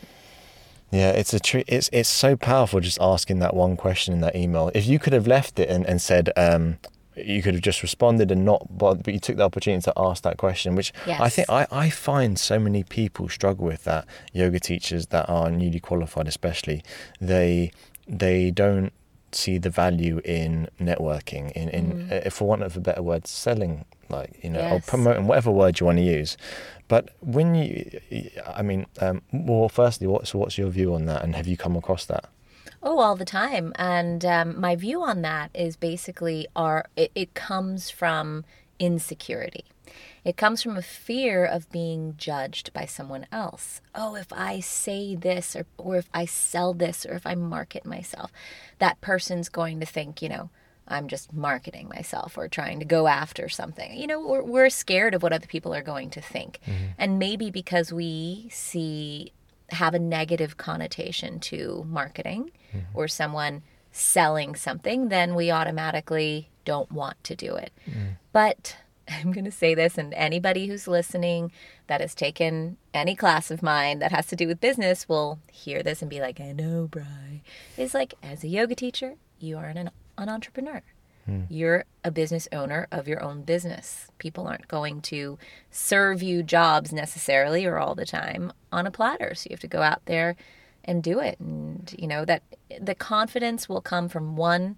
Yeah, 0.92 1.10
it's 1.12 1.34
a 1.34 1.40
tr- 1.40 1.68
it's 1.68 1.90
it's 1.92 2.10
so 2.10 2.36
powerful 2.36 2.80
just 2.80 2.98
asking 3.02 3.40
that 3.40 3.54
one 3.54 3.76
question 3.76 4.14
in 4.14 4.22
that 4.22 4.36
email. 4.36 4.72
If 4.74 4.86
you 4.88 5.00
could 5.00 5.14
have 5.14 5.28
left 5.28 5.60
it 5.60 5.70
and, 5.70 5.86
and 5.86 6.02
said 6.02 6.32
um, 6.38 6.78
you 7.16 7.42
could 7.42 7.56
have 7.56 7.64
just 7.64 7.82
responded 7.82 8.32
and 8.32 8.46
not 8.46 8.78
but, 8.78 9.04
but 9.04 9.14
you 9.14 9.20
took 9.20 9.38
the 9.38 9.44
opportunity 9.44 9.82
to 9.84 9.94
ask 9.98 10.24
that 10.24 10.38
question, 10.38 10.76
which 10.76 10.94
I 11.22 11.30
think 11.30 11.50
I, 11.50 11.68
I 11.72 11.90
find 11.90 12.40
so 12.40 12.58
many 12.58 12.84
people 12.84 13.28
struggle 13.28 13.66
with 13.66 13.84
that. 13.84 14.06
Yoga 14.34 14.60
teachers 14.60 15.08
that 15.08 15.28
are 15.30 15.50
newly 15.50 15.80
qualified 15.80 16.28
especially, 16.28 16.84
they 17.20 17.72
they 18.08 18.52
don't 18.52 18.94
see 19.32 19.58
the 19.58 19.70
value 19.70 20.22
in 20.24 20.70
networking, 20.80 21.52
in, 21.52 21.70
in 21.70 22.12
uh, 22.12 22.30
for 22.30 22.48
want 22.48 22.64
of 22.64 22.78
a 22.78 22.80
better 22.80 23.02
word, 23.02 23.28
selling 23.28 23.86
like 24.10 24.40
you 24.44 24.50
know 24.50 24.62
or 24.70 24.82
promoting 24.82 25.28
whatever 25.28 25.52
word 25.52 25.80
you 25.80 25.86
want 25.86 25.98
to 25.98 26.04
use. 26.04 26.38
But 26.88 27.10
when 27.20 27.56
you, 27.56 28.00
I 28.46 28.62
mean, 28.62 28.86
um, 29.02 29.22
well, 29.32 29.70
firstly, 29.70 30.08
what's 30.08 30.34
what's 30.34 30.58
your 30.58 30.70
view 30.70 30.94
on 30.94 31.06
that, 31.06 31.24
and 31.24 31.36
have 31.36 31.48
you 31.48 31.58
come 31.58 31.76
across 31.76 32.06
that? 32.06 32.30
Oh, 32.84 33.00
all 33.00 33.16
the 33.16 33.26
time. 33.26 33.74
And 33.76 34.24
um, 34.24 34.60
my 34.60 34.76
view 34.76 35.04
on 35.04 35.22
that 35.24 35.50
is 35.54 35.76
basically 35.76 36.48
our 36.56 36.86
it, 36.96 37.12
it 37.16 37.34
comes 37.34 37.90
from 37.90 38.46
insecurity. 38.80 39.66
It 40.28 40.36
comes 40.36 40.62
from 40.62 40.76
a 40.76 40.82
fear 40.82 41.46
of 41.46 41.72
being 41.72 42.16
judged 42.18 42.74
by 42.74 42.84
someone 42.84 43.28
else. 43.32 43.80
Oh, 43.96 44.16
if 44.16 44.34
I 44.34 44.60
say 44.60 45.16
this, 45.16 45.56
or, 45.56 45.66
or 45.78 45.96
if 45.96 46.10
I 46.14 46.26
sell 46.26 46.74
this, 46.74 47.06
or 47.06 47.14
if 47.14 47.26
I 47.26 47.34
market 47.34 47.86
myself, 47.86 48.30
that 48.80 49.00
person's 49.00 49.48
going 49.48 49.80
to 49.80 49.86
think, 49.86 50.22
you 50.22 50.28
know, 50.28 50.50
I'm 50.86 51.08
just 51.08 51.32
marketing 51.32 51.88
myself 51.88 52.38
or 52.38 52.50
trying 52.50 52.80
to 52.80 52.86
go 52.86 53.08
after 53.08 53.48
something. 53.48 53.98
You 53.98 54.06
know, 54.06 54.20
we're, 54.20 54.44
we're 54.44 54.70
scared 54.70 55.14
of 55.14 55.24
what 55.24 55.32
other 55.32 55.48
people 55.48 55.74
are 55.74 55.82
going 55.82 56.10
to 56.10 56.20
think. 56.20 56.60
Mm-hmm. 56.66 56.86
And 56.98 57.20
maybe 57.20 57.50
because 57.50 57.94
we 57.94 58.50
see, 58.52 59.32
have 59.70 59.94
a 59.94 60.00
negative 60.00 60.58
connotation 60.58 61.40
to 61.40 61.86
marketing 61.88 62.52
mm-hmm. 62.76 62.98
or 62.98 63.08
someone 63.08 63.64
selling 63.94 64.56
something, 64.56 65.08
then 65.08 65.36
we 65.36 65.52
automatically 65.52 66.50
don't 66.66 66.92
want 66.92 67.24
to 67.24 67.34
do 67.34 67.56
it. 67.56 67.72
Mm. 67.90 68.18
But 68.34 68.76
I'm 69.08 69.32
going 69.32 69.46
to 69.46 69.52
say 69.52 69.74
this, 69.74 69.98
and 69.98 70.14
anybody 70.14 70.68
who's 70.68 70.88
listening 70.88 71.52
that 71.88 72.02
has 72.02 72.14
taken 72.14 72.78
any 72.94 73.16
class 73.16 73.52
of 73.52 73.64
mine 73.64 74.00
that 74.00 74.12
has 74.12 74.28
to 74.28 74.36
do 74.36 74.48
with 74.48 74.60
business 74.60 75.08
will 75.08 75.40
hear 75.52 75.82
this 75.82 76.02
and 76.02 76.10
be 76.10 76.20
like, 76.20 76.40
I 76.42 76.52
know, 76.52 76.88
Bry. 76.88 77.42
It's 77.78 77.94
like, 77.94 78.16
as 78.22 78.44
a 78.44 78.48
yoga 78.48 78.76
teacher, 78.76 79.16
you 79.40 79.58
are 79.58 79.66
an, 79.66 79.90
an 80.18 80.30
entrepreneur. 80.30 80.82
Hmm. 81.26 81.42
You're 81.50 81.86
a 82.04 82.12
business 82.12 82.48
owner 82.52 82.88
of 82.92 83.08
your 83.08 83.22
own 83.22 83.44
business. 83.44 84.08
People 84.18 84.48
aren't 84.48 84.68
going 84.68 85.02
to 85.02 85.38
serve 85.70 86.24
you 86.24 86.44
jobs 86.44 86.92
necessarily 86.92 87.66
or 87.66 87.78
all 87.78 87.96
the 87.96 88.06
time 88.06 88.52
on 88.72 88.88
a 88.88 88.92
platter. 88.92 89.36
So 89.36 89.48
you 89.50 89.54
have 89.54 89.60
to 89.62 89.68
go 89.68 89.82
out 89.82 90.02
there 90.06 90.36
and 90.84 91.04
do 91.04 91.20
it. 91.20 91.40
And, 91.40 91.94
you 92.00 92.08
know, 92.08 92.24
that 92.26 92.44
the 92.80 92.96
confidence 92.96 93.68
will 93.68 93.82
come 93.82 94.08
from 94.08 94.38
one, 94.38 94.78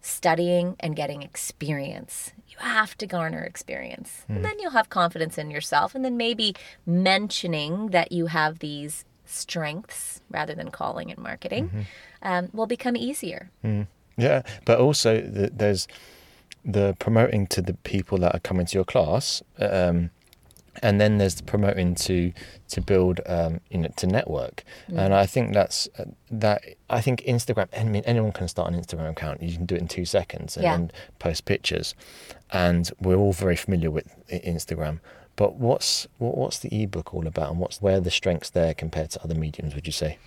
studying 0.00 0.76
and 0.80 0.96
getting 0.96 1.22
experience. 1.22 2.32
Have 2.60 2.96
to 2.98 3.06
garner 3.06 3.42
experience. 3.42 4.24
Mm. 4.24 4.28
And 4.28 4.36
hmm. 4.38 4.42
then 4.44 4.58
you'll 4.60 4.70
have 4.72 4.88
confidence 4.88 5.38
in 5.38 5.50
yourself. 5.50 5.94
And 5.94 6.04
then 6.04 6.16
maybe 6.16 6.54
mentioning 6.86 7.88
that 7.88 8.12
you 8.12 8.26
have 8.26 8.60
these 8.60 9.04
strengths 9.24 10.20
rather 10.30 10.54
than 10.54 10.70
calling 10.70 11.08
it 11.08 11.18
marketing 11.18 11.68
mm-hmm. 11.68 11.82
um, 12.22 12.48
will 12.52 12.66
become 12.66 12.96
easier. 12.96 13.50
Mm. 13.64 13.86
Yeah. 14.16 14.42
But 14.64 14.78
also, 14.78 15.20
the, 15.20 15.50
there's 15.52 15.86
the 16.64 16.94
promoting 16.98 17.46
to 17.48 17.62
the 17.62 17.74
people 17.74 18.18
that 18.18 18.34
are 18.34 18.40
coming 18.40 18.66
to 18.66 18.74
your 18.76 18.84
class. 18.84 19.42
Um, 19.58 20.10
and 20.82 21.00
then 21.00 21.18
there's 21.18 21.34
the 21.34 21.42
promoting 21.42 21.94
to 21.94 22.32
to 22.68 22.80
build 22.80 23.20
um, 23.26 23.60
you 23.70 23.78
know 23.78 23.90
to 23.96 24.06
network. 24.06 24.64
Mm. 24.88 24.98
and 24.98 25.14
i 25.14 25.26
think 25.26 25.52
that's 25.54 25.88
uh, 25.98 26.04
that 26.30 26.62
i 26.88 27.00
think 27.00 27.22
instagram 27.26 27.68
i 27.76 27.84
mean 27.84 28.02
anyone 28.06 28.32
can 28.32 28.48
start 28.48 28.72
an 28.72 28.80
instagram 28.80 29.10
account. 29.10 29.42
You 29.42 29.56
can 29.56 29.66
do 29.66 29.74
it 29.74 29.80
in 29.80 29.88
two 29.88 30.04
seconds 30.04 30.56
and, 30.56 30.92
yeah. 30.92 30.98
post 31.18 31.44
pictures. 31.44 31.94
And 32.52 32.90
we're 33.00 33.16
all 33.16 33.32
very 33.32 33.56
familiar 33.56 33.90
with 33.90 34.08
instagram. 34.28 35.00
But 35.36 35.54
what's 35.54 36.06
what, 36.18 36.36
what's 36.36 36.58
the 36.58 36.82
ebook 36.82 37.14
all 37.14 37.26
about? 37.26 37.50
And 37.50 37.60
what's 37.60 37.80
where 37.80 38.00
the 38.00 38.10
strengths 38.10 38.50
there 38.50 38.74
compared 38.74 39.10
to 39.10 39.22
other 39.22 39.34
mediums 39.34 39.74
would 39.74 39.86
you 39.86 39.92
say 39.92 40.18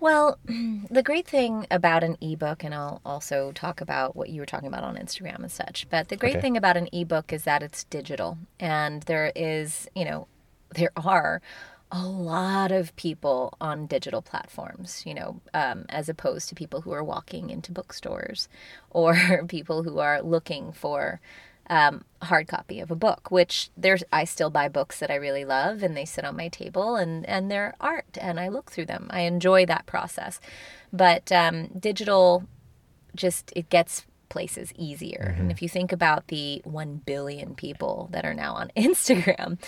well, 0.00 0.38
the 0.46 1.02
great 1.02 1.28
thing 1.28 1.66
about 1.70 2.02
an 2.02 2.16
ebook, 2.20 2.64
and 2.64 2.74
I'll 2.74 3.00
also 3.04 3.52
talk 3.52 3.80
about 3.80 4.16
what 4.16 4.30
you 4.30 4.40
were 4.40 4.46
talking 4.46 4.68
about 4.68 4.84
on 4.84 4.96
Instagram 4.96 5.40
and 5.40 5.52
such, 5.52 5.88
but 5.90 6.08
the 6.08 6.16
great 6.16 6.36
okay. 6.36 6.40
thing 6.40 6.56
about 6.56 6.76
an 6.76 6.88
ebook 6.92 7.32
is 7.32 7.44
that 7.44 7.62
it's 7.62 7.84
digital. 7.84 8.38
And 8.58 9.02
there 9.04 9.32
is, 9.36 9.88
you 9.94 10.04
know, 10.04 10.26
there 10.74 10.92
are 10.96 11.40
a 11.92 12.06
lot 12.06 12.70
of 12.70 12.94
people 12.96 13.54
on 13.60 13.86
digital 13.86 14.22
platforms, 14.22 15.02
you 15.04 15.14
know, 15.14 15.40
um, 15.54 15.86
as 15.88 16.08
opposed 16.08 16.48
to 16.48 16.54
people 16.54 16.80
who 16.80 16.92
are 16.92 17.02
walking 17.02 17.50
into 17.50 17.72
bookstores 17.72 18.48
or 18.90 19.44
people 19.48 19.82
who 19.82 19.98
are 19.98 20.22
looking 20.22 20.72
for 20.72 21.20
um, 21.70 22.04
hard 22.20 22.48
copy 22.48 22.80
of 22.80 22.90
a 22.90 22.96
book, 22.96 23.30
which 23.30 23.70
there's 23.76 24.02
I 24.12 24.24
still 24.24 24.50
buy 24.50 24.68
books 24.68 24.98
that 24.98 25.10
I 25.10 25.14
really 25.14 25.44
love 25.44 25.82
and 25.82 25.96
they 25.96 26.04
sit 26.04 26.24
on 26.24 26.36
my 26.36 26.48
table 26.48 26.96
and 26.96 27.24
and 27.26 27.50
they're 27.50 27.74
art 27.80 28.18
and 28.20 28.38
I 28.38 28.48
look 28.48 28.70
through 28.70 28.86
them. 28.86 29.06
I 29.10 29.20
enjoy 29.20 29.64
that 29.66 29.86
process, 29.86 30.40
but 30.92 31.30
um, 31.30 31.68
digital 31.78 32.44
just 33.14 33.52
it 33.54 33.70
gets 33.70 34.04
places 34.28 34.72
easier. 34.76 35.30
Mm-hmm. 35.30 35.42
And 35.42 35.50
if 35.52 35.62
you 35.62 35.68
think 35.68 35.92
about 35.92 36.26
the 36.26 36.60
one 36.64 36.96
billion 37.06 37.54
people 37.54 38.08
that 38.10 38.26
are 38.26 38.34
now 38.34 38.54
on 38.54 38.72
Instagram. 38.76 39.58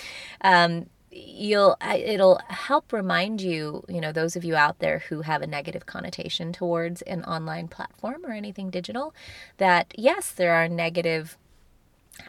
Um, 0.43 0.87
you'll 1.15 1.77
it'll 1.85 2.41
help 2.49 2.91
remind 2.91 3.39
you 3.43 3.85
you 3.87 4.01
know 4.01 4.13
those 4.13 4.35
of 4.35 4.45
you 4.45 4.57
out 4.57 4.79
there 4.79 5.01
who 5.11 5.21
have 5.21 5.43
a 5.43 5.47
negative 5.47 5.85
connotation 5.85 6.55
towards 6.55 7.03
an 7.03 7.23
online 7.25 7.69
platform 7.69 8.25
or 8.25 8.33
anything 8.33 8.71
digital 8.71 9.15
that 9.59 9.93
yes 9.95 10.33
there 10.33 10.55
are 10.55 10.69
negative 10.69 11.37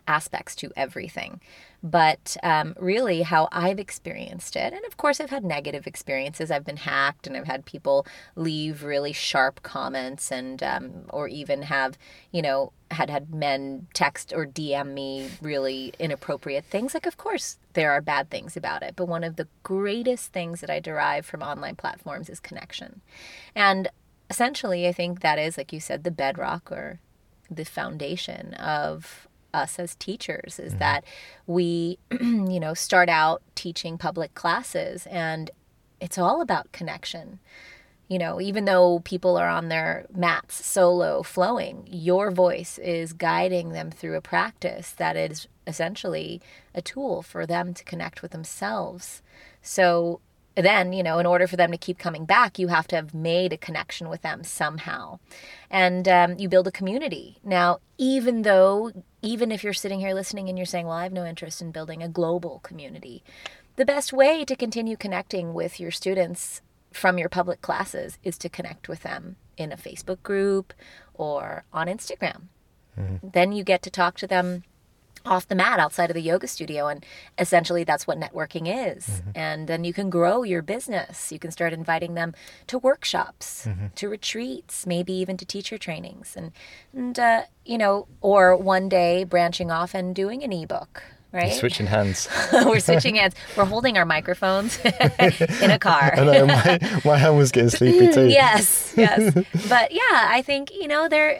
aspects 0.07 0.55
to 0.55 0.71
everything. 0.75 1.41
But 1.85 2.37
um, 2.43 2.75
really, 2.79 3.23
how 3.23 3.49
I've 3.51 3.77
experienced 3.77 4.55
it, 4.55 4.71
and 4.71 4.85
of 4.85 4.95
course, 4.95 5.19
I've 5.19 5.31
had 5.31 5.43
negative 5.43 5.85
experiences. 5.85 6.49
I've 6.49 6.63
been 6.63 6.77
hacked, 6.77 7.27
and 7.27 7.35
I've 7.35 7.45
had 7.45 7.65
people 7.65 8.05
leave 8.37 8.83
really 8.83 9.11
sharp 9.11 9.61
comments, 9.63 10.31
and 10.31 10.63
um, 10.63 10.91
or 11.09 11.27
even 11.27 11.63
have, 11.63 11.97
you 12.31 12.41
know, 12.41 12.71
had 12.91 13.09
had 13.09 13.33
men 13.33 13.87
text 13.93 14.31
or 14.33 14.45
DM 14.45 14.93
me 14.93 15.29
really 15.41 15.93
inappropriate 15.99 16.63
things. 16.63 16.93
Like, 16.93 17.05
of 17.05 17.17
course, 17.17 17.57
there 17.73 17.91
are 17.91 18.01
bad 18.01 18.29
things 18.29 18.55
about 18.55 18.81
it, 18.81 18.95
but 18.95 19.09
one 19.09 19.25
of 19.25 19.35
the 19.35 19.49
greatest 19.63 20.31
things 20.31 20.61
that 20.61 20.69
I 20.69 20.79
derive 20.79 21.25
from 21.25 21.43
online 21.43 21.75
platforms 21.75 22.29
is 22.29 22.39
connection, 22.39 23.01
and 23.55 23.89
essentially, 24.29 24.87
I 24.87 24.93
think 24.93 25.19
that 25.19 25.37
is, 25.37 25.57
like 25.57 25.73
you 25.73 25.81
said, 25.81 26.05
the 26.05 26.11
bedrock 26.11 26.71
or 26.71 27.01
the 27.51 27.65
foundation 27.65 28.53
of 28.53 29.27
us 29.53 29.79
as 29.79 29.95
teachers 29.95 30.59
is 30.59 30.71
mm-hmm. 30.71 30.79
that 30.79 31.03
we, 31.47 31.99
you 32.11 32.59
know, 32.59 32.73
start 32.73 33.09
out 33.09 33.41
teaching 33.55 33.97
public 33.97 34.33
classes 34.33 35.05
and 35.07 35.51
it's 36.01 36.17
all 36.17 36.41
about 36.41 36.71
connection. 36.71 37.39
You 38.09 38.19
know, 38.19 38.41
even 38.41 38.65
though 38.65 38.99
people 38.99 39.37
are 39.37 39.47
on 39.47 39.69
their 39.69 40.05
mats 40.13 40.65
solo 40.65 41.23
flowing, 41.23 41.87
your 41.89 42.31
voice 42.31 42.77
is 42.77 43.13
guiding 43.13 43.71
them 43.71 43.89
through 43.89 44.15
a 44.15 44.21
practice 44.21 44.91
that 44.91 45.15
is 45.15 45.47
essentially 45.65 46.41
a 46.75 46.81
tool 46.81 47.21
for 47.21 47.45
them 47.45 47.73
to 47.73 47.83
connect 47.83 48.21
with 48.21 48.31
themselves. 48.31 49.21
So 49.61 50.19
then, 50.55 50.93
you 50.93 51.01
know, 51.01 51.17
in 51.19 51.25
order 51.25 51.47
for 51.47 51.55
them 51.55 51.71
to 51.71 51.77
keep 51.77 51.97
coming 51.97 52.25
back, 52.25 52.59
you 52.59 52.67
have 52.67 52.87
to 52.87 52.95
have 52.95 53.13
made 53.13 53.53
a 53.53 53.57
connection 53.57 54.09
with 54.09 54.21
them 54.21 54.43
somehow. 54.43 55.19
And 55.69 56.07
um, 56.07 56.37
you 56.37 56.47
build 56.47 56.67
a 56.67 56.71
community. 56.71 57.37
Now, 57.43 57.79
even 57.97 58.43
though, 58.43 58.91
even 59.23 59.51
if 59.51 59.63
you're 59.63 59.73
sitting 59.73 60.01
here 60.01 60.13
listening 60.13 60.49
and 60.49 60.57
you're 60.57 60.65
saying, 60.65 60.85
well, 60.85 60.97
I 60.97 61.03
have 61.03 61.13
no 61.13 61.25
interest 61.25 61.61
in 61.61 61.71
building 61.71 62.03
a 62.03 62.09
global 62.09 62.59
community, 62.59 63.23
the 63.77 63.85
best 63.85 64.13
way 64.13 64.45
to 64.45 64.55
continue 64.55 64.97
connecting 64.97 65.53
with 65.53 65.79
your 65.79 65.89
students 65.89 66.61
from 66.91 67.17
your 67.17 67.29
public 67.29 67.61
classes 67.61 68.19
is 68.23 68.37
to 68.37 68.49
connect 68.49 68.87
with 68.87 69.01
them 69.01 69.37
in 69.57 69.71
a 69.71 69.77
Facebook 69.77 70.21
group 70.21 70.73
or 71.13 71.63
on 71.73 71.87
Instagram. 71.87 72.43
Mm-hmm. 72.99 73.29
Then 73.33 73.51
you 73.53 73.63
get 73.63 73.81
to 73.83 73.89
talk 73.89 74.17
to 74.17 74.27
them 74.27 74.63
off 75.25 75.47
the 75.47 75.55
mat 75.55 75.79
outside 75.79 76.09
of 76.09 76.13
the 76.13 76.21
yoga 76.21 76.47
studio 76.47 76.87
and 76.87 77.05
essentially 77.37 77.83
that's 77.83 78.05
what 78.05 78.19
networking 78.19 78.67
is 78.67 79.07
mm-hmm. 79.07 79.31
and 79.35 79.67
then 79.67 79.83
you 79.83 79.93
can 79.93 80.09
grow 80.09 80.43
your 80.43 80.61
business 80.61 81.31
you 81.31 81.39
can 81.39 81.51
start 81.51 81.73
inviting 81.73 82.13
them 82.13 82.33
to 82.67 82.77
workshops 82.77 83.65
mm-hmm. 83.67 83.87
to 83.95 84.09
retreats 84.09 84.85
maybe 84.85 85.13
even 85.13 85.37
to 85.37 85.45
teacher 85.45 85.77
trainings 85.77 86.35
and 86.35 86.51
and 86.93 87.19
uh, 87.19 87.43
you 87.65 87.77
know 87.77 88.07
or 88.21 88.55
one 88.55 88.89
day 88.89 89.23
branching 89.23 89.71
off 89.71 89.93
and 89.93 90.15
doing 90.15 90.43
an 90.43 90.51
ebook 90.51 91.03
right? 91.33 91.47
You're 91.47 91.59
switching 91.59 91.87
hands. 91.87 92.29
We're 92.53 92.79
switching 92.79 93.15
hands. 93.15 93.33
We're 93.57 93.65
holding 93.65 93.97
our 93.97 94.05
microphones 94.05 94.77
in 94.85 95.71
a 95.71 95.79
car. 95.79 96.13
I 96.17 96.23
know 96.23 96.45
my, 96.45 97.01
my 97.03 97.17
hand 97.17 97.37
was 97.37 97.51
getting 97.51 97.71
sleepy 97.71 98.13
too. 98.13 98.27
yes, 98.27 98.93
yes. 98.95 99.33
But 99.67 99.91
yeah, 99.91 100.27
I 100.29 100.43
think 100.45 100.71
you 100.71 100.87
know 100.87 101.09
there 101.09 101.39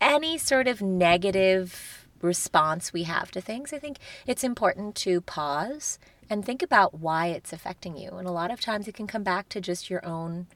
any 0.00 0.38
sort 0.38 0.66
of 0.66 0.82
negative 0.82 1.99
response 2.22 2.92
we 2.92 3.04
have 3.04 3.30
to 3.32 3.40
things, 3.40 3.72
I 3.72 3.78
think 3.78 3.98
it's 4.26 4.44
important 4.44 4.94
to 4.96 5.20
pause 5.20 5.98
and 6.28 6.44
think 6.44 6.62
about 6.62 6.94
why 6.94 7.26
it's 7.26 7.52
affecting 7.52 7.96
you. 7.96 8.10
And 8.12 8.26
a 8.26 8.32
lot 8.32 8.50
of 8.50 8.60
times 8.60 8.86
it 8.86 8.94
can 8.94 9.06
come 9.06 9.22
back 9.22 9.48
to 9.50 9.60
just 9.60 9.90
your 9.90 10.04
own 10.06 10.46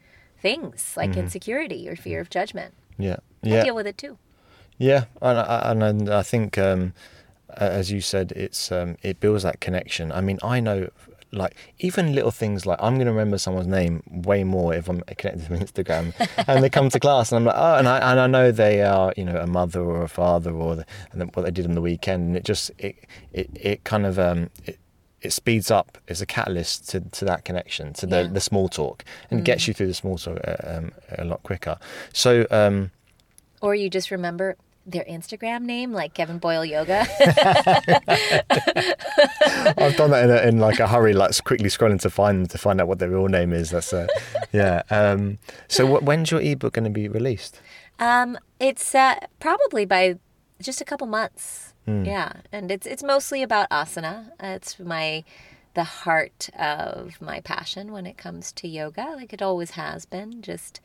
things 0.41 0.95
like 0.97 1.11
mm-hmm. 1.11 1.21
insecurity 1.21 1.89
or 1.89 1.97
fear 1.97 2.21
of 2.21 2.31
judgment. 2.31 2.75
Yeah. 2.99 3.17
Yeah. 3.43 3.61
I 3.61 3.65
deal 3.65 3.75
with 3.75 3.87
it 3.87 3.99
too. 3.99 4.19
Yeah. 4.79 5.07
And, 5.21 5.83
and 5.83 6.09
I 6.11 6.23
think, 6.23 6.59
um, 6.59 6.93
as 7.57 7.91
you 7.91 8.01
said, 8.01 8.33
it's 8.33 8.73
um, 8.73 8.97
it 9.03 9.21
builds 9.21 9.43
that 9.43 9.61
connection. 9.61 10.11
I 10.13 10.21
mean, 10.21 10.39
I 10.43 10.61
know 10.61 10.91
like 11.35 11.57
even 11.79 12.15
little 12.15 12.31
things 12.31 12.67
like 12.67 12.79
I'm 12.81 12.95
going 12.95 13.07
to 13.07 13.13
remember 13.13 13.39
someone's 13.39 13.67
name 13.67 14.03
way 14.07 14.45
more 14.45 14.75
if 14.75 14.89
I'm 14.89 15.01
connected 15.03 15.47
to 15.47 15.53
Instagram, 15.83 16.15
and 16.47 16.63
they 16.63 16.71
come 16.71 16.89
to 16.91 17.01
class 17.01 17.33
and 17.33 17.39
I'm 17.39 17.45
like, 17.45 17.57
oh, 17.57 17.77
and 17.77 17.89
I 17.89 18.11
and 18.11 18.21
I 18.21 18.27
know 18.27 18.51
they 18.51 18.83
are 18.83 19.13
you 19.17 19.25
know 19.25 19.37
a 19.37 19.47
mother 19.47 19.81
or 19.81 20.03
a 20.03 20.09
father 20.09 20.53
or 20.53 20.77
the, 20.77 20.87
and 21.13 21.35
what 21.35 21.45
they 21.45 21.51
did 21.51 21.67
on 21.67 21.75
the 21.75 21.83
weekend, 21.83 22.29
and 22.29 22.37
it 22.37 22.45
just 22.45 22.71
it 22.79 22.97
it, 23.33 23.51
it 23.55 23.85
kind 23.85 24.07
of 24.07 24.19
um 24.19 24.51
it, 24.65 24.79
it 25.21 25.33
speeds 25.33 25.71
up 25.71 25.99
as 26.09 26.21
a 26.21 26.27
catalyst 26.27 26.89
to, 26.91 27.01
to 27.01 27.25
that 27.25 27.45
connection 27.47 27.95
to 27.95 28.07
the, 28.07 28.23
yeah. 28.23 28.29
the 28.29 28.41
small 28.41 28.69
talk 28.69 29.05
and 29.31 29.41
mm. 29.41 29.45
gets 29.45 29.67
you 29.67 29.73
through 29.73 29.87
the 29.87 29.95
small 29.95 30.19
talk 30.19 30.39
uh, 30.47 30.57
um, 30.65 30.93
a 31.17 31.25
lot 31.25 31.43
quicker. 31.43 31.79
So 32.13 32.47
um, 32.51 32.91
or 33.63 33.75
you 33.75 33.89
just 33.89 34.11
remember 34.11 34.57
their 34.87 35.05
Instagram 35.05 35.63
name, 35.63 35.93
like 35.93 36.15
Kevin 36.15 36.39
Boyle 36.39 36.65
Yoga. 36.65 37.01
I've 39.79 39.97
done 39.97 40.11
that 40.11 40.25
in, 40.25 40.31
a, 40.31 40.49
in 40.49 40.59
like 40.59 40.81
a 40.81 40.87
hurry, 40.87 41.13
like 41.13 41.33
quickly 41.45 41.69
scrolling 41.69 42.01
to 42.01 42.11
find 42.11 42.49
to 42.51 42.59
find 42.59 42.81
out 42.81 42.89
what 42.89 42.99
their 42.99 43.11
real 43.11 43.29
name 43.29 43.53
is. 43.53 43.71
That's 43.71 43.93
uh, 43.93 44.07
yeah. 44.53 44.83
Um, 44.91 45.39
so 45.69 45.87
what, 45.87 46.03
when's 46.03 46.31
your 46.31 46.41
ebook 46.41 46.75
going 46.75 46.85
to 46.85 46.91
be 46.91 47.09
released? 47.09 47.61
Um, 47.99 48.39
it's 48.61 48.95
uh, 48.95 49.17
probably 49.41 49.85
by 49.85 50.19
just 50.61 50.81
a 50.81 50.85
couple 50.85 51.07
months. 51.07 51.75
Mm. 51.87 52.07
Yeah, 52.07 52.33
and 52.53 52.71
it's 52.71 52.87
it's 52.87 53.03
mostly 53.03 53.43
about 53.43 53.69
asana. 53.71 54.31
It's 54.41 54.79
my 54.79 55.25
the 55.75 55.85
heart 55.85 56.49
of 56.59 57.21
my 57.21 57.41
passion 57.41 57.93
when 57.93 58.07
it 58.07 58.17
comes 58.17 58.53
to 58.53 58.69
yoga, 58.69 59.15
like 59.17 59.33
it 59.33 59.43
always 59.43 59.73
has 59.73 60.07
been. 60.07 60.41
Just 60.41 60.81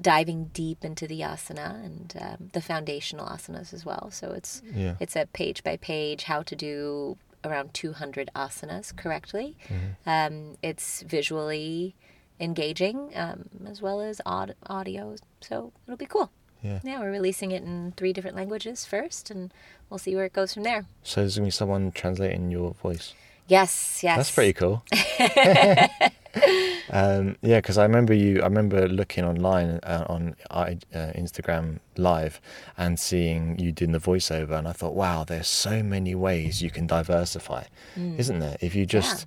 diving 0.00 0.46
deep 0.46 0.84
into 0.84 1.06
the 1.06 1.20
asana 1.20 1.84
and 1.84 2.14
um, 2.20 2.50
the 2.52 2.60
foundational 2.60 3.26
asanas 3.26 3.72
as 3.72 3.84
well. 3.84 4.10
So 4.10 4.32
it's 4.32 4.62
yeah. 4.74 4.94
it's 5.00 5.16
a 5.16 5.26
page 5.26 5.64
by 5.64 5.76
page 5.76 6.24
how 6.24 6.42
to 6.42 6.56
do 6.56 7.16
around 7.44 7.74
200 7.74 8.30
asanas 8.34 8.94
correctly. 8.96 9.56
Mm-hmm. 9.68 10.08
Um, 10.08 10.56
it's 10.62 11.02
visually 11.02 11.94
engaging 12.40 13.10
um, 13.14 13.48
as 13.66 13.82
well 13.82 14.00
as 14.00 14.20
aud- 14.24 14.54
audio, 14.66 15.16
so 15.40 15.72
it'll 15.86 15.96
be 15.96 16.06
cool. 16.06 16.30
Yeah. 16.62 16.80
yeah, 16.82 16.98
we're 16.98 17.12
releasing 17.12 17.52
it 17.52 17.62
in 17.62 17.92
three 17.96 18.12
different 18.12 18.34
languages 18.36 18.84
first, 18.84 19.30
and 19.30 19.54
we'll 19.88 19.98
see 19.98 20.16
where 20.16 20.24
it 20.24 20.32
goes 20.32 20.54
from 20.54 20.64
there. 20.64 20.86
So 21.04 21.20
there's 21.20 21.36
gonna 21.36 21.46
be 21.46 21.50
someone 21.52 21.92
translating 21.92 22.50
your 22.50 22.74
voice. 22.74 23.14
Yes, 23.46 24.00
yes. 24.02 24.16
That's 24.16 24.30
pretty 24.32 24.52
cool. 24.52 24.84
um, 26.90 27.36
yeah, 27.42 27.58
because 27.58 27.78
I 27.78 27.82
remember 27.84 28.14
you. 28.14 28.40
I 28.40 28.44
remember 28.44 28.88
looking 28.88 29.24
online 29.24 29.80
uh, 29.82 30.04
on 30.08 30.36
uh, 30.50 30.66
Instagram 30.92 31.80
Live 31.96 32.40
and 32.76 32.98
seeing 32.98 33.58
you 33.58 33.72
doing 33.72 33.92
the 33.92 33.98
voiceover, 33.98 34.58
and 34.58 34.66
I 34.66 34.72
thought, 34.72 34.94
wow, 34.94 35.24
there's 35.24 35.48
so 35.48 35.82
many 35.82 36.14
ways 36.14 36.62
you 36.62 36.70
can 36.70 36.86
diversify, 36.86 37.64
mm. 37.96 38.18
isn't 38.18 38.38
there? 38.38 38.56
If 38.60 38.74
you 38.74 38.86
just 38.86 39.26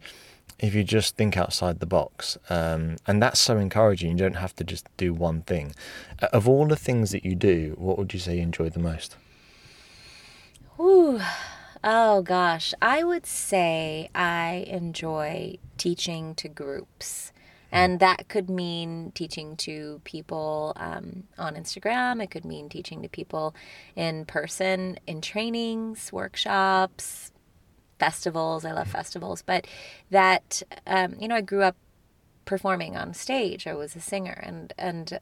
yeah. 0.60 0.68
if 0.68 0.75
you 0.75 0.84
just 0.84 1.15
think 1.15 1.38
outside 1.38 1.80
the 1.80 1.86
box, 1.86 2.38
um, 2.50 2.98
and 3.08 3.22
that's 3.22 3.39
so 3.39 3.58
encouraging. 3.58 4.12
You 4.12 4.18
don't 4.18 4.36
have 4.36 4.56
to 4.56 4.63
just 4.63 4.88
do 4.98 5.13
one 5.13 5.41
thing. 5.41 5.75
Uh, 6.22 6.27
of 6.34 6.48
all 6.48 6.68
the 6.68 6.75
things 6.75 7.12
that 7.12 7.25
you 7.25 7.36
do, 7.36 7.75
what 7.77 7.98
would 7.98 8.13
you 8.13 8.20
say 8.20 8.38
you 8.38 8.44
enjoy 8.44 8.70
the 8.70 8.80
most? 8.80 9.15
Ooh. 10.80 11.20
Oh 11.84 12.22
gosh, 12.22 12.75
I 12.80 13.03
would 13.03 13.25
say 13.25 14.08
I 14.13 14.65
enjoy 14.68 15.58
teaching 15.77 16.36
to 16.36 16.48
groups. 16.48 17.34
And 17.72 18.00
that 18.00 18.28
could 18.28 18.50
mean 18.50 19.12
teaching 19.16 19.56
to 19.58 20.01
people 20.04 20.74
um, 20.75 21.24
on 21.38 21.56
Instagram. 21.56 22.22
It 22.22 22.30
could 22.30 22.46
mean 22.46 22.70
teaching 22.70 23.01
to 23.01 23.10
people 23.10 23.56
in 23.96 24.25
person, 24.25 25.00
in 25.08 25.22
trainings, 25.22 26.12
workshops, 26.12 27.32
festivals. 28.00 28.66
I 28.66 28.74
love 28.74 28.90
festivals. 28.90 29.42
But 29.42 29.68
that, 30.10 30.63
um, 30.86 31.16
you 31.20 31.28
know, 31.28 31.36
I 31.36 31.42
grew 31.42 31.63
up 31.63 31.78
performing 32.46 32.98
on 32.98 33.13
stage. 33.13 33.68
I 33.68 33.74
was 33.74 33.96
a 33.96 34.01
singer. 34.01 34.40
And, 34.44 34.74
and 34.78 35.20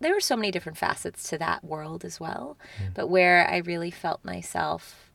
there 0.00 0.12
were 0.12 0.20
so 0.20 0.36
many 0.36 0.50
different 0.50 0.78
facets 0.78 1.28
to 1.30 1.38
that 1.38 1.64
world 1.64 2.04
as 2.04 2.18
well. 2.18 2.58
Mm. 2.82 2.94
But 2.94 3.08
where 3.08 3.48
I 3.48 3.58
really 3.58 3.90
felt 3.90 4.24
myself 4.24 5.05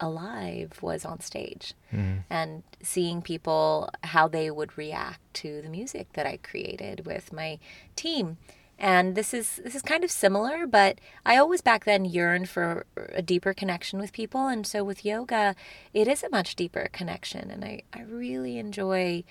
alive 0.00 0.78
was 0.82 1.04
on 1.04 1.20
stage 1.20 1.74
mm. 1.92 2.24
and 2.28 2.62
seeing 2.82 3.22
people 3.22 3.90
how 4.02 4.26
they 4.26 4.50
would 4.50 4.76
react 4.76 5.20
to 5.34 5.60
the 5.62 5.68
music 5.68 6.12
that 6.14 6.26
I 6.26 6.38
created 6.38 7.06
with 7.06 7.32
my 7.32 7.58
team. 7.96 8.38
And 8.78 9.14
this 9.14 9.34
is 9.34 9.60
this 9.62 9.74
is 9.74 9.82
kind 9.82 10.04
of 10.04 10.10
similar, 10.10 10.66
but 10.66 10.98
I 11.26 11.36
always 11.36 11.60
back 11.60 11.84
then 11.84 12.06
yearned 12.06 12.48
for 12.48 12.86
a 12.96 13.20
deeper 13.20 13.52
connection 13.52 14.00
with 14.00 14.14
people. 14.14 14.46
And 14.46 14.66
so 14.66 14.82
with 14.82 15.04
yoga, 15.04 15.54
it 15.92 16.08
is 16.08 16.22
a 16.22 16.30
much 16.30 16.56
deeper 16.56 16.88
connection. 16.90 17.50
And 17.50 17.62
I, 17.62 17.82
I 17.92 18.00
really 18.02 18.56
enjoy, 18.56 19.24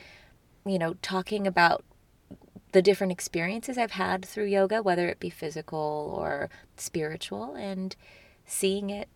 you 0.68 0.78
know, 0.78 0.94
talking 1.02 1.48
about 1.48 1.84
the 2.74 2.84
different 2.84 3.12
experiences 3.12 3.76
I've 3.76 3.92
had 3.92 4.24
through 4.24 4.46
yoga, 4.46 4.84
whether 4.84 5.10
it 5.10 5.20
be 5.20 5.32
physical 5.32 6.14
or 6.16 6.52
spiritual, 6.78 7.56
and 7.56 7.96
seeing 8.46 8.92
it 8.92 9.10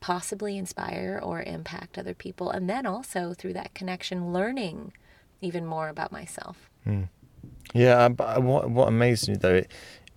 possibly 0.00 0.56
inspire 0.56 1.20
or 1.22 1.42
impact 1.42 1.98
other 1.98 2.14
people. 2.14 2.50
And 2.50 2.68
then 2.68 2.86
also 2.86 3.34
through 3.34 3.54
that 3.54 3.74
connection, 3.74 4.32
learning 4.32 4.92
even 5.40 5.66
more 5.66 5.88
about 5.88 6.12
myself. 6.12 6.70
Mm. 6.86 7.08
Yeah, 7.74 8.08
but 8.08 8.42
what 8.42 8.70
what 8.70 8.88
amazes 8.88 9.28
me 9.28 9.36
though 9.36 9.62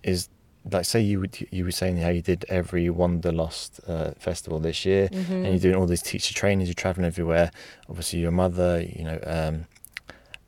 is 0.02 0.28
like 0.70 0.84
say 0.84 1.00
you 1.00 1.20
would 1.20 1.46
you 1.50 1.64
were 1.64 1.70
saying 1.70 1.96
how 1.98 2.08
you 2.08 2.22
did 2.22 2.44
every 2.48 2.88
Wanderlust 2.88 3.80
uh, 3.86 4.12
festival 4.18 4.58
this 4.58 4.84
year, 4.84 5.08
mm-hmm. 5.08 5.32
and 5.32 5.46
you're 5.46 5.58
doing 5.58 5.74
all 5.74 5.86
these 5.86 6.02
teacher 6.02 6.34
trainings, 6.34 6.68
you're 6.68 6.74
traveling 6.74 7.06
everywhere. 7.06 7.50
Obviously, 7.88 8.20
your 8.20 8.30
mother, 8.30 8.80
you 8.80 9.04
know, 9.04 9.18
um, 9.24 9.66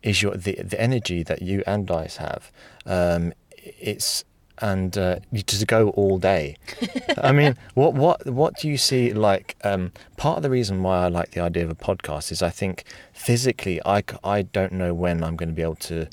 is 0.02 0.22
your 0.22 0.36
the 0.36 0.54
the 0.62 0.80
energy 0.80 1.22
that 1.22 1.42
you 1.42 1.62
and 1.66 1.86
Dice 1.86 2.16
have. 2.16 2.50
Um, 2.86 3.32
it's 3.56 4.24
and 4.58 4.96
uh, 4.96 5.18
you 5.32 5.42
just 5.42 5.66
go 5.66 5.90
all 5.90 6.18
day. 6.18 6.56
I 7.18 7.32
mean, 7.32 7.56
what 7.74 7.94
what 7.94 8.26
what 8.26 8.56
do 8.56 8.68
you 8.68 8.76
see 8.76 9.12
like? 9.12 9.56
Um, 9.64 9.92
part 10.16 10.38
of 10.38 10.42
the 10.42 10.50
reason 10.50 10.82
why 10.82 11.04
I 11.04 11.08
like 11.08 11.32
the 11.32 11.40
idea 11.40 11.64
of 11.64 11.70
a 11.70 11.74
podcast 11.74 12.30
is 12.30 12.42
I 12.42 12.50
think 12.50 12.84
physically 13.12 13.80
I, 13.84 14.02
I 14.22 14.42
don't 14.42 14.72
know 14.72 14.94
when 14.94 15.22
I'm 15.24 15.36
going 15.36 15.48
to 15.48 15.54
be 15.54 15.62
able 15.62 15.76
to 15.76 16.08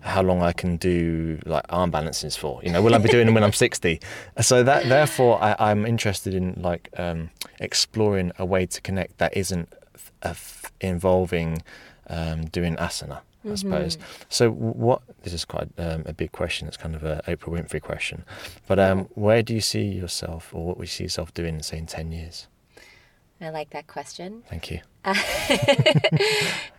how 0.00 0.22
long 0.22 0.40
I 0.40 0.52
can 0.52 0.76
do 0.76 1.40
like 1.44 1.64
arm 1.68 1.90
balances 1.90 2.36
for. 2.36 2.60
You 2.62 2.70
know, 2.70 2.80
will 2.80 2.94
I 2.94 2.98
be 2.98 3.08
doing 3.08 3.26
them 3.26 3.34
when 3.34 3.44
I'm 3.44 3.52
60? 3.66 4.00
So 4.40 4.62
that 4.62 4.88
therefore 4.88 5.42
I, 5.42 5.70
am 5.70 5.84
interested 5.84 6.34
in 6.34 6.54
like 6.60 6.88
um, 6.96 7.30
exploring 7.60 8.32
a 8.38 8.44
way 8.44 8.66
to 8.66 8.80
connect 8.80 9.18
that 9.18 9.36
isn't 9.36 9.72
f- 10.22 10.72
involving 10.80 11.62
um, 12.08 12.46
doing 12.46 12.76
asana. 12.76 13.20
I 13.46 13.50
mm-hmm. 13.50 13.56
suppose. 13.56 13.98
So, 14.28 14.50
what 14.50 15.02
this 15.22 15.32
is 15.32 15.44
quite 15.44 15.68
um, 15.78 16.02
a 16.06 16.12
big 16.12 16.32
question. 16.32 16.66
It's 16.68 16.76
kind 16.76 16.94
of 16.94 17.04
a 17.04 17.22
Oprah 17.26 17.52
Winfrey 17.52 17.80
question, 17.80 18.24
but 18.66 18.78
um, 18.78 19.08
where 19.14 19.42
do 19.42 19.54
you 19.54 19.60
see 19.60 19.84
yourself, 19.84 20.54
or 20.54 20.66
what 20.66 20.78
would 20.78 20.84
you 20.84 20.88
see 20.88 21.04
yourself 21.04 21.32
doing, 21.32 21.62
say, 21.62 21.78
in 21.78 21.86
ten 21.86 22.12
years? 22.12 22.48
I 23.40 23.50
like 23.50 23.70
that 23.70 23.86
question. 23.86 24.42
Thank 24.48 24.70
you. 24.70 24.80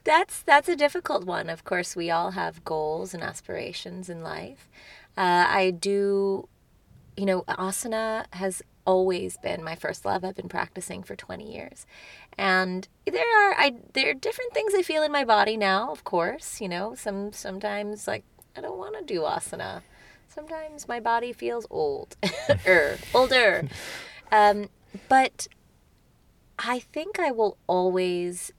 that's 0.03 0.41
that's 0.41 0.67
a 0.67 0.75
difficult 0.75 1.25
one. 1.25 1.49
Of 1.49 1.63
course, 1.63 1.95
we 1.95 2.09
all 2.09 2.31
have 2.31 2.65
goals 2.65 3.13
and 3.13 3.23
aspirations 3.23 4.09
in 4.09 4.23
life. 4.23 4.69
Uh, 5.15 5.45
I 5.47 5.71
do, 5.71 6.47
you 7.15 7.25
know, 7.25 7.43
asana 7.43 8.25
has 8.33 8.61
always 8.85 9.37
been 9.37 9.63
my 9.63 9.75
first 9.75 10.05
love. 10.05 10.23
I've 10.23 10.35
been 10.35 10.49
practicing 10.49 11.03
for 11.03 11.15
20 11.15 11.53
years. 11.53 11.85
And 12.37 12.87
there 13.05 13.49
are 13.49 13.55
I 13.57 13.73
there 13.93 14.11
are 14.11 14.13
different 14.13 14.53
things 14.53 14.73
I 14.75 14.81
feel 14.81 15.03
in 15.03 15.11
my 15.11 15.25
body 15.25 15.57
now, 15.57 15.91
of 15.91 16.03
course, 16.03 16.61
you 16.61 16.69
know. 16.69 16.93
Some 16.95 17.33
sometimes 17.33 18.07
like 18.07 18.23
I 18.55 18.61
don't 18.61 18.77
want 18.77 18.95
to 18.97 19.03
do 19.03 19.21
asana. 19.21 19.81
Sometimes 20.27 20.87
my 20.87 20.99
body 20.99 21.33
feels 21.33 21.65
old. 21.69 22.15
er, 22.67 22.97
older. 23.13 23.67
Um, 24.31 24.69
but 25.09 25.47
I 26.59 26.79
think 26.79 27.19
I 27.19 27.31
will 27.31 27.57
always 27.65 28.51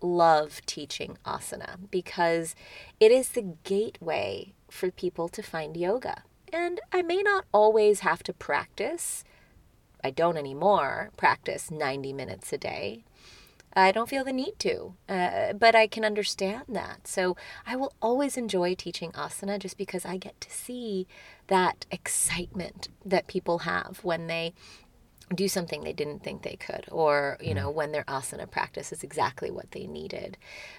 love 0.00 0.60
teaching 0.66 1.18
asana 1.26 1.90
because 1.90 2.54
it 2.98 3.12
is 3.12 3.30
the 3.30 3.56
gateway 3.64 4.54
for 4.70 4.90
people 4.90 5.28
to 5.28 5.42
find 5.42 5.76
yoga. 5.76 6.22
And 6.52 6.80
I 6.92 7.02
may 7.02 7.22
not 7.22 7.44
always 7.52 8.00
have 8.00 8.22
to 8.24 8.32
practice, 8.32 9.24
I 10.02 10.10
don't 10.10 10.36
anymore 10.36 11.10
practice 11.16 11.70
90 11.70 12.12
minutes 12.12 12.52
a 12.52 12.58
day. 12.58 13.04
I 13.72 13.92
don't 13.92 14.08
feel 14.08 14.24
the 14.24 14.32
need 14.32 14.58
to, 14.60 14.94
uh, 15.08 15.52
but 15.52 15.76
I 15.76 15.86
can 15.86 16.04
understand 16.04 16.64
that. 16.68 17.06
So 17.06 17.36
I 17.64 17.76
will 17.76 17.92
always 18.02 18.36
enjoy 18.36 18.74
teaching 18.74 19.12
asana 19.12 19.60
just 19.60 19.78
because 19.78 20.04
I 20.04 20.16
get 20.16 20.40
to 20.40 20.50
see 20.50 21.06
that 21.46 21.86
excitement 21.90 22.88
that 23.04 23.28
people 23.28 23.60
have 23.60 24.00
when 24.02 24.26
they 24.26 24.54
do 25.34 25.48
something 25.48 25.82
they 25.82 25.92
didn't 25.92 26.24
think 26.24 26.42
they 26.42 26.56
could 26.56 26.84
or 26.90 27.36
you 27.40 27.54
know 27.54 27.70
mm. 27.70 27.74
when 27.74 27.92
their 27.92 28.04
asana 28.04 28.50
practice 28.50 28.92
is 28.92 29.04
exactly 29.04 29.50
what 29.50 29.70
they 29.70 29.86
needed 29.86 30.36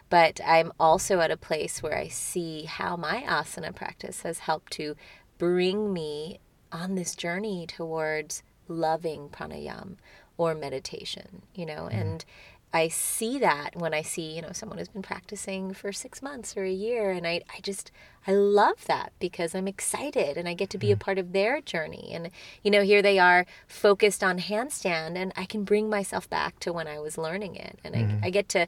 but 0.09 0.41
i'm 0.45 0.73
also 0.79 1.21
at 1.21 1.31
a 1.31 1.37
place 1.37 1.81
where 1.81 1.97
i 1.97 2.07
see 2.07 2.63
how 2.63 2.97
my 2.97 3.23
asana 3.27 3.73
practice 3.73 4.23
has 4.23 4.39
helped 4.39 4.73
to 4.73 4.95
bring 5.37 5.93
me 5.93 6.39
on 6.71 6.95
this 6.95 7.15
journey 7.15 7.65
towards 7.65 8.43
loving 8.71 9.29
pranayam 9.29 9.97
or 10.37 10.55
meditation, 10.55 11.43
you 11.53 11.65
know, 11.65 11.89
mm. 11.91 11.93
and 11.93 12.25
I 12.73 12.87
see 12.87 13.37
that 13.39 13.75
when 13.75 13.93
I 13.93 14.01
see, 14.01 14.33
you 14.33 14.41
know, 14.41 14.53
someone 14.53 14.77
who's 14.77 14.87
been 14.87 15.01
practicing 15.01 15.73
for 15.73 15.91
six 15.91 16.21
months 16.21 16.55
or 16.55 16.63
a 16.63 16.71
year. 16.71 17.11
And 17.11 17.27
I, 17.27 17.41
I 17.53 17.59
just, 17.61 17.91
I 18.25 18.31
love 18.31 18.85
that 18.85 19.13
because 19.19 19.53
I'm 19.53 19.67
excited 19.67 20.37
and 20.37 20.47
I 20.47 20.53
get 20.53 20.69
to 20.71 20.77
be 20.77 20.91
a 20.91 20.97
part 20.97 21.17
of 21.17 21.33
their 21.33 21.59
journey. 21.59 22.11
And, 22.13 22.31
you 22.63 22.71
know, 22.71 22.83
here 22.83 23.01
they 23.01 23.19
are 23.19 23.45
focused 23.67 24.23
on 24.23 24.39
handstand 24.39 25.17
and 25.17 25.33
I 25.35 25.45
can 25.45 25.63
bring 25.63 25.89
myself 25.89 26.29
back 26.29 26.59
to 26.61 26.71
when 26.71 26.87
I 26.87 26.99
was 26.99 27.17
learning 27.17 27.55
it. 27.55 27.79
And 27.83 27.95
mm-hmm. 27.95 28.23
I, 28.23 28.27
I 28.27 28.29
get 28.29 28.47
to, 28.49 28.67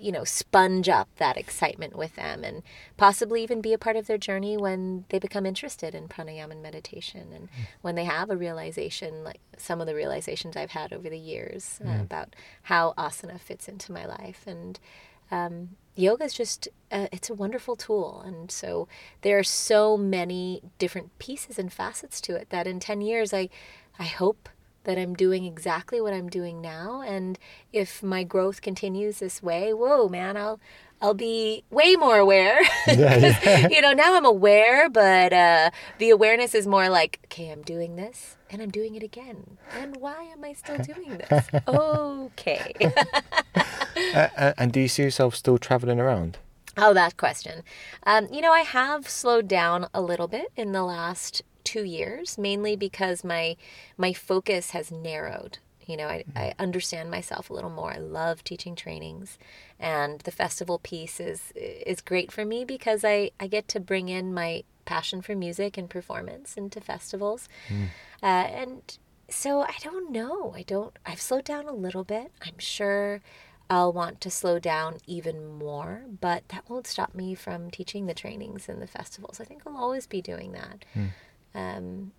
you 0.00 0.12
know, 0.12 0.24
sponge 0.24 0.88
up 0.88 1.08
that 1.16 1.36
excitement 1.36 1.96
with 1.96 2.16
them 2.16 2.44
and 2.44 2.62
possibly 2.96 3.42
even 3.42 3.60
be 3.60 3.72
a 3.72 3.78
part 3.78 3.96
of 3.96 4.06
their 4.06 4.18
journey 4.18 4.56
when 4.56 5.04
they 5.10 5.18
become 5.18 5.46
interested 5.46 5.94
in 5.94 6.08
pranayama 6.08 6.52
and 6.52 6.62
meditation 6.62 7.32
and 7.34 7.50
mm-hmm. 7.50 7.62
when 7.82 7.96
they 7.96 8.04
have 8.04 8.30
a 8.30 8.36
realization, 8.36 9.24
like 9.24 9.40
some 9.58 9.80
of 9.80 9.86
the 9.86 9.94
realizations 9.94 10.56
I've 10.56 10.70
had 10.70 10.92
over 10.92 11.10
the 11.10 11.18
years 11.18 11.80
mm-hmm. 11.82 12.00
uh, 12.00 12.02
about 12.02 12.34
how 12.62 12.94
asana 12.96 13.26
asana 13.26 13.40
fits 13.40 13.68
into 13.68 13.92
my 13.92 14.06
life. 14.06 14.44
And 14.46 14.78
um, 15.30 15.70
yoga 15.96 16.24
is 16.24 16.34
just, 16.34 16.68
uh, 16.92 17.08
it's 17.10 17.30
a 17.30 17.34
wonderful 17.34 17.74
tool. 17.74 18.22
And 18.24 18.50
so 18.50 18.86
there 19.22 19.38
are 19.38 19.44
so 19.44 19.96
many 19.96 20.62
different 20.78 21.18
pieces 21.18 21.58
and 21.58 21.72
facets 21.72 22.20
to 22.22 22.36
it 22.36 22.50
that 22.50 22.66
in 22.66 22.78
10 22.78 23.00
years, 23.00 23.32
I, 23.32 23.48
I 23.98 24.04
hope 24.04 24.48
that 24.84 24.98
I'm 24.98 25.14
doing 25.14 25.44
exactly 25.44 26.00
what 26.00 26.14
I'm 26.14 26.28
doing 26.28 26.60
now. 26.60 27.02
And 27.02 27.38
if 27.72 28.02
my 28.02 28.22
growth 28.22 28.62
continues 28.62 29.18
this 29.18 29.42
way, 29.42 29.74
whoa, 29.74 30.08
man, 30.08 30.36
I'll, 30.36 30.60
I'll 31.00 31.14
be 31.14 31.64
way 31.70 31.96
more 31.96 32.18
aware. 32.18 32.60
Yeah, 32.86 33.36
yeah. 33.44 33.68
you 33.68 33.80
know, 33.80 33.92
now 33.92 34.14
I'm 34.14 34.24
aware, 34.24 34.88
but 34.88 35.32
uh, 35.32 35.70
the 35.98 36.10
awareness 36.10 36.54
is 36.54 36.66
more 36.66 36.88
like, 36.88 37.18
okay, 37.24 37.50
I'm 37.50 37.62
doing 37.62 37.96
this 37.96 38.36
and 38.48 38.62
I'm 38.62 38.70
doing 38.70 38.94
it 38.94 39.02
again. 39.02 39.58
And 39.76 39.96
why 39.96 40.22
am 40.22 40.44
I 40.44 40.52
still 40.52 40.78
doing 40.78 41.18
this? 41.18 41.46
okay. 41.68 42.72
uh, 44.14 44.52
and 44.56 44.72
do 44.72 44.80
you 44.80 44.88
see 44.88 45.02
yourself 45.02 45.34
still 45.34 45.58
traveling 45.58 45.98
around? 45.98 46.38
Oh, 46.76 46.94
that 46.94 47.16
question. 47.16 47.62
Um, 48.04 48.28
you 48.32 48.40
know, 48.40 48.52
I 48.52 48.60
have 48.60 49.08
slowed 49.08 49.48
down 49.48 49.88
a 49.92 50.00
little 50.00 50.28
bit 50.28 50.52
in 50.56 50.72
the 50.72 50.84
last 50.84 51.42
two 51.64 51.82
years, 51.82 52.38
mainly 52.38 52.76
because 52.76 53.24
my 53.24 53.56
my 53.96 54.12
focus 54.12 54.70
has 54.70 54.92
narrowed. 54.92 55.58
You 55.86 55.96
know, 55.96 56.08
I, 56.08 56.24
I 56.34 56.54
understand 56.58 57.10
myself 57.10 57.48
a 57.48 57.52
little 57.52 57.70
more. 57.70 57.92
I 57.92 57.98
love 57.98 58.42
teaching 58.42 58.74
trainings, 58.74 59.38
and 59.78 60.20
the 60.20 60.30
festival 60.30 60.78
piece 60.78 61.20
is 61.20 61.52
is 61.54 62.00
great 62.00 62.32
for 62.32 62.44
me 62.44 62.64
because 62.64 63.04
I 63.04 63.30
I 63.38 63.46
get 63.46 63.68
to 63.68 63.80
bring 63.80 64.08
in 64.08 64.34
my 64.34 64.64
passion 64.84 65.22
for 65.22 65.34
music 65.36 65.78
and 65.78 65.88
performance 65.88 66.56
into 66.56 66.80
festivals, 66.80 67.48
mm. 67.68 67.88
uh, 68.22 68.26
and 68.26 68.98
so 69.28 69.62
I 69.62 69.76
don't 69.82 70.10
know. 70.10 70.52
I 70.56 70.62
don't. 70.62 70.96
I've 71.04 71.20
slowed 71.20 71.44
down 71.44 71.66
a 71.66 71.74
little 71.74 72.04
bit. 72.04 72.32
I'm 72.42 72.58
sure. 72.58 73.22
I'll 73.68 73.92
want 73.92 74.20
to 74.20 74.30
slow 74.30 74.60
down 74.60 74.98
even 75.08 75.44
more, 75.58 76.04
but 76.20 76.48
that 76.50 76.70
won't 76.70 76.86
stop 76.86 77.16
me 77.16 77.34
from 77.34 77.68
teaching 77.68 78.06
the 78.06 78.14
trainings 78.14 78.68
and 78.68 78.80
the 78.80 78.86
festivals. 78.86 79.40
I 79.40 79.44
think 79.44 79.62
I'll 79.66 79.76
always 79.76 80.06
be 80.06 80.22
doing 80.22 80.52
that. 80.52 80.84
Mm. 80.94 81.10
Um, 81.52 82.12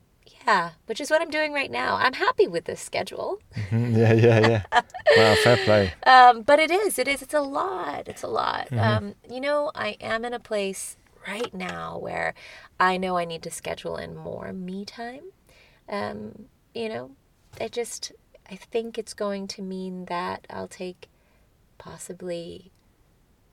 yeah, 0.45 0.71
which 0.85 1.01
is 1.01 1.09
what 1.09 1.21
I'm 1.21 1.29
doing 1.29 1.53
right 1.53 1.71
now. 1.71 1.95
I'm 1.95 2.13
happy 2.13 2.47
with 2.47 2.65
this 2.65 2.81
schedule. 2.81 3.39
Mm-hmm. 3.55 3.95
Yeah, 3.97 4.13
yeah, 4.13 4.47
yeah. 4.47 4.81
wow, 5.15 5.35
fair 5.43 5.57
play. 5.57 5.93
Um, 6.05 6.41
but 6.41 6.59
it 6.59 6.69
is, 6.71 6.99
it 6.99 7.07
is, 7.07 7.21
it's 7.21 7.33
a 7.33 7.41
lot. 7.41 8.07
It's 8.07 8.23
a 8.23 8.27
lot. 8.27 8.67
Mm-hmm. 8.69 8.79
Um, 8.79 9.15
you 9.29 9.39
know, 9.39 9.71
I 9.73 9.97
am 9.99 10.23
in 10.25 10.33
a 10.33 10.39
place 10.39 10.97
right 11.27 11.53
now 11.53 11.97
where 11.97 12.33
I 12.79 12.97
know 12.97 13.17
I 13.17 13.25
need 13.25 13.43
to 13.43 13.51
schedule 13.51 13.97
in 13.97 14.15
more 14.15 14.53
me 14.53 14.85
time. 14.85 15.23
Um, 15.89 16.45
you 16.73 16.89
know, 16.89 17.11
I 17.59 17.67
just, 17.67 18.11
I 18.49 18.55
think 18.55 18.97
it's 18.97 19.13
going 19.13 19.47
to 19.47 19.61
mean 19.61 20.05
that 20.05 20.45
I'll 20.49 20.67
take 20.67 21.09
possibly 21.77 22.71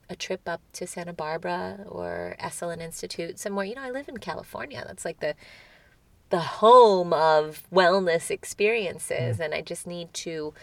a 0.08 0.16
trip 0.16 0.42
up 0.46 0.60
to 0.74 0.86
Santa 0.86 1.12
Barbara 1.12 1.84
or 1.88 2.36
Esalen 2.40 2.80
Institute 2.80 3.38
somewhere. 3.38 3.64
You 3.64 3.74
know, 3.74 3.82
I 3.82 3.90
live 3.90 4.08
in 4.08 4.18
California. 4.18 4.82
That's 4.86 5.04
like 5.04 5.20
the 5.20 5.34
the 6.30 6.40
home 6.40 7.12
of 7.12 7.62
wellness 7.72 8.30
experiences, 8.30 9.38
mm. 9.38 9.44
and 9.44 9.54
I 9.54 9.60
just 9.60 9.86
need 9.86 10.12
to 10.14 10.54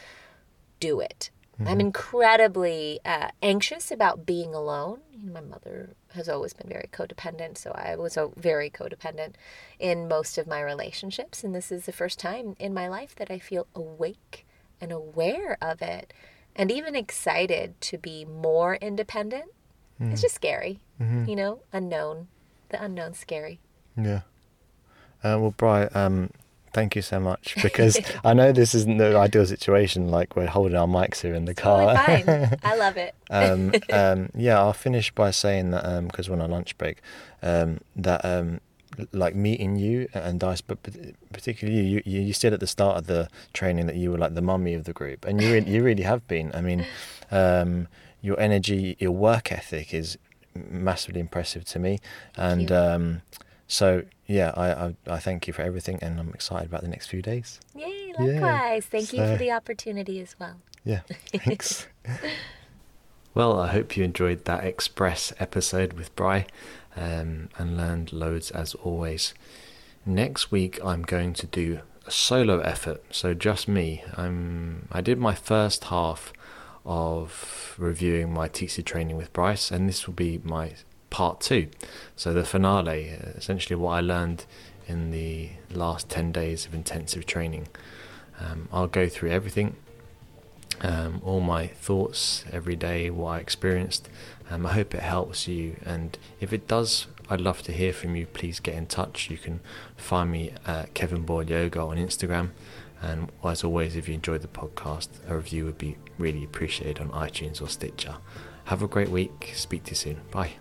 do 0.80 1.00
it. 1.00 1.30
Mm-hmm. 1.62 1.68
I'm 1.68 1.80
incredibly 1.80 3.00
uh, 3.06 3.30
anxious 3.42 3.92
about 3.92 4.26
being 4.26 4.54
alone. 4.54 5.02
My 5.24 5.42
mother 5.42 5.96
has 6.14 6.28
always 6.28 6.54
been 6.54 6.70
very 6.70 6.90
codependent, 6.92 7.58
so 7.58 7.72
I 7.72 7.96
was 7.96 8.18
very 8.36 8.70
codependent 8.70 9.34
in 9.80 10.08
most 10.08 10.38
of 10.38 10.48
my 10.48 10.62
relationships. 10.62 11.44
And 11.44 11.54
this 11.54 11.72
is 11.72 11.86
the 11.86 11.92
first 11.92 12.20
time 12.20 12.56
in 12.60 12.74
my 12.74 12.88
life 12.88 13.16
that 13.16 13.30
I 13.30 13.40
feel 13.40 13.68
awake 13.76 14.46
and 14.80 14.92
aware 14.92 15.58
of 15.62 15.82
it 15.82 16.14
and 16.56 16.72
even 16.72 16.96
excited 16.96 17.80
to 17.82 17.98
be 17.98 18.26
more 18.26 18.76
independent. 18.76 19.52
Mm. 20.02 20.12
It's 20.12 20.22
just 20.22 20.36
scary, 20.36 20.80
mm-hmm. 21.00 21.26
you 21.30 21.36
know, 21.36 21.60
unknown. 21.72 22.28
The 22.70 22.84
unknown 22.84 23.14
scary. 23.14 23.60
Yeah. 23.98 24.22
Uh, 25.24 25.38
well, 25.40 25.54
Bry, 25.56 25.86
um, 25.86 26.32
thank 26.74 26.96
you 26.96 27.02
so 27.02 27.20
much 27.20 27.56
because 27.62 28.00
I 28.24 28.34
know 28.34 28.52
this 28.52 28.74
isn't 28.74 28.98
the 28.98 29.18
ideal 29.18 29.46
situation. 29.46 30.10
Like 30.10 30.36
we're 30.36 30.48
holding 30.48 30.78
our 30.78 30.88
mics 30.88 31.22
here 31.22 31.34
in 31.34 31.46
the 31.46 31.54
car. 31.54 31.96
Totally 31.96 32.24
fine. 32.24 32.58
I 32.64 32.76
love 32.76 32.98
it. 32.98 33.16
um, 33.30 33.74
um, 33.92 34.30
yeah, 34.36 34.60
I'll 34.60 34.74
finish 34.74 35.12
by 35.12 35.32
saying 35.32 35.72
that 35.72 35.84
because 36.08 36.28
um, 36.28 36.36
we're 36.36 36.44
on 36.44 36.50
a 36.50 36.54
lunch 36.54 36.78
break, 36.78 37.02
um, 37.42 37.80
that 37.96 38.24
um, 38.26 38.62
like 39.12 39.36
meeting 39.36 39.78
you 39.78 40.08
and 40.14 40.40
Dice, 40.40 40.62
but 40.62 40.78
particularly 41.32 41.82
you, 41.82 42.02
you, 42.06 42.22
you 42.22 42.34
said 42.34 42.54
at 42.54 42.60
the 42.60 42.68
start 42.68 42.98
of 42.98 43.08
the 43.08 43.30
training 43.54 43.88
that 43.88 43.96
you 43.96 44.12
were 44.12 44.18
like 44.18 44.36
the 44.36 44.42
mummy 44.42 44.74
of 44.74 44.84
the 44.84 44.94
group, 44.94 45.26
and 45.26 45.42
you 45.42 45.54
really, 45.54 45.72
you 45.72 45.84
really 45.84 46.04
have 46.04 46.28
been. 46.28 46.52
I 46.54 46.62
mean, 46.62 46.86
your 48.24 48.40
energy, 48.40 48.98
your 49.00 49.12
work 49.12 49.52
ethic 49.52 49.94
is 49.94 50.18
massively 50.54 51.22
impressive 51.22 51.64
to 51.66 51.80
me, 51.80 52.00
and 52.36 53.22
so 53.68 54.04
yeah, 54.32 54.54
I, 54.56 54.72
I, 54.72 54.96
I 55.08 55.20
thank 55.20 55.46
you 55.46 55.54
for 55.54 55.62
everything, 55.62 56.00
and 56.02 56.20
I'm 56.20 56.30
excited 56.30 56.70
about 56.70 56.82
the 56.82 56.88
next 56.88 57.08
few 57.08 57.22
days. 57.22 57.60
Yay! 57.76 58.14
Likewise. 58.18 58.38
Yeah. 58.38 58.80
Thank 58.80 59.08
so, 59.10 59.18
you 59.18 59.28
for 59.28 59.38
the 59.38 59.52
opportunity 59.52 60.22
as 60.22 60.36
well. 60.40 60.56
Yeah. 60.86 61.02
Thanks. 61.34 61.88
well, 63.34 63.60
I 63.60 63.68
hope 63.68 63.98
you 63.98 64.06
enjoyed 64.06 64.46
that 64.46 64.64
express 64.64 65.34
episode 65.38 65.94
with 65.94 66.16
Bry, 66.16 66.46
um, 66.96 67.50
and 67.58 67.76
learned 67.76 68.14
loads 68.14 68.52
as 68.52 68.74
always. 68.76 69.34
Next 70.06 70.50
week, 70.50 70.80
I'm 70.84 71.04
going 71.04 71.34
to 71.34 71.48
do 71.48 71.82
a 72.08 72.12
solo 72.12 72.60
effort, 72.60 73.04
so 73.12 73.34
just 73.34 73.68
me. 73.68 74.04
I'm 74.16 74.88
I 74.94 75.02
did 75.02 75.20
my 75.20 75.36
first 75.36 75.86
half 75.86 76.32
of 76.86 77.76
reviewing 77.78 78.34
my 78.34 78.48
TC 78.48 78.84
training 78.86 79.18
with 79.18 79.34
Bryce, 79.34 79.72
and 79.72 79.90
this 79.90 80.08
will 80.08 80.14
be 80.14 80.40
my 80.44 80.74
part 81.12 81.40
two. 81.40 81.68
So 82.16 82.34
the 82.34 82.44
finale, 82.44 83.10
essentially 83.36 83.76
what 83.76 83.92
I 83.92 84.02
learned 84.02 84.46
in 84.88 85.12
the 85.12 85.52
last 85.72 86.10
10 86.10 86.32
days 86.32 86.66
of 86.66 86.74
intensive 86.74 87.28
training. 87.28 87.68
Um, 88.40 88.68
I'll 88.72 88.88
go 88.88 89.08
through 89.08 89.30
everything, 89.30 89.76
um, 90.82 91.22
all 91.24 91.42
my 91.42 91.68
thoughts 91.68 92.44
every 92.52 92.76
day, 92.76 93.12
what 93.12 93.30
I 93.30 93.38
experienced. 93.38 94.10
Um, 94.50 94.66
I 94.66 94.74
hope 94.74 94.96
it 94.96 95.04
helps 95.04 95.48
you, 95.48 95.76
and 95.86 96.18
if 96.40 96.52
it 96.52 96.68
does, 96.68 97.06
I'd 97.30 97.40
love 97.40 97.62
to 97.64 97.72
hear 97.72 97.94
from 97.94 98.16
you. 98.16 98.26
Please 98.26 98.60
get 98.60 98.76
in 98.76 98.88
touch. 98.88 99.30
You 99.30 99.38
can 99.38 99.62
find 99.96 100.32
me 100.32 100.54
at 100.66 100.94
Kevin 100.94 101.22
Boyle 101.22 101.44
Yoga 101.44 101.82
on 101.82 101.98
Instagram. 101.98 102.50
And 103.02 103.32
as 103.44 103.64
always, 103.64 103.96
if 103.96 104.08
you 104.08 104.14
enjoyed 104.14 104.42
the 104.42 104.48
podcast, 104.48 105.08
a 105.28 105.36
review 105.36 105.66
would 105.66 105.78
be 105.78 105.98
really 106.18 106.44
appreciated 106.44 107.00
on 107.00 107.10
iTunes 107.10 107.62
or 107.62 107.68
Stitcher. 107.68 108.18
Have 108.66 108.84
a 108.84 108.88
great 108.88 109.10
week. 109.10 109.54
Speak 109.56 109.86
to 109.86 109.92
you 109.92 109.96
soon. 109.96 110.22
Bye. 110.30 110.54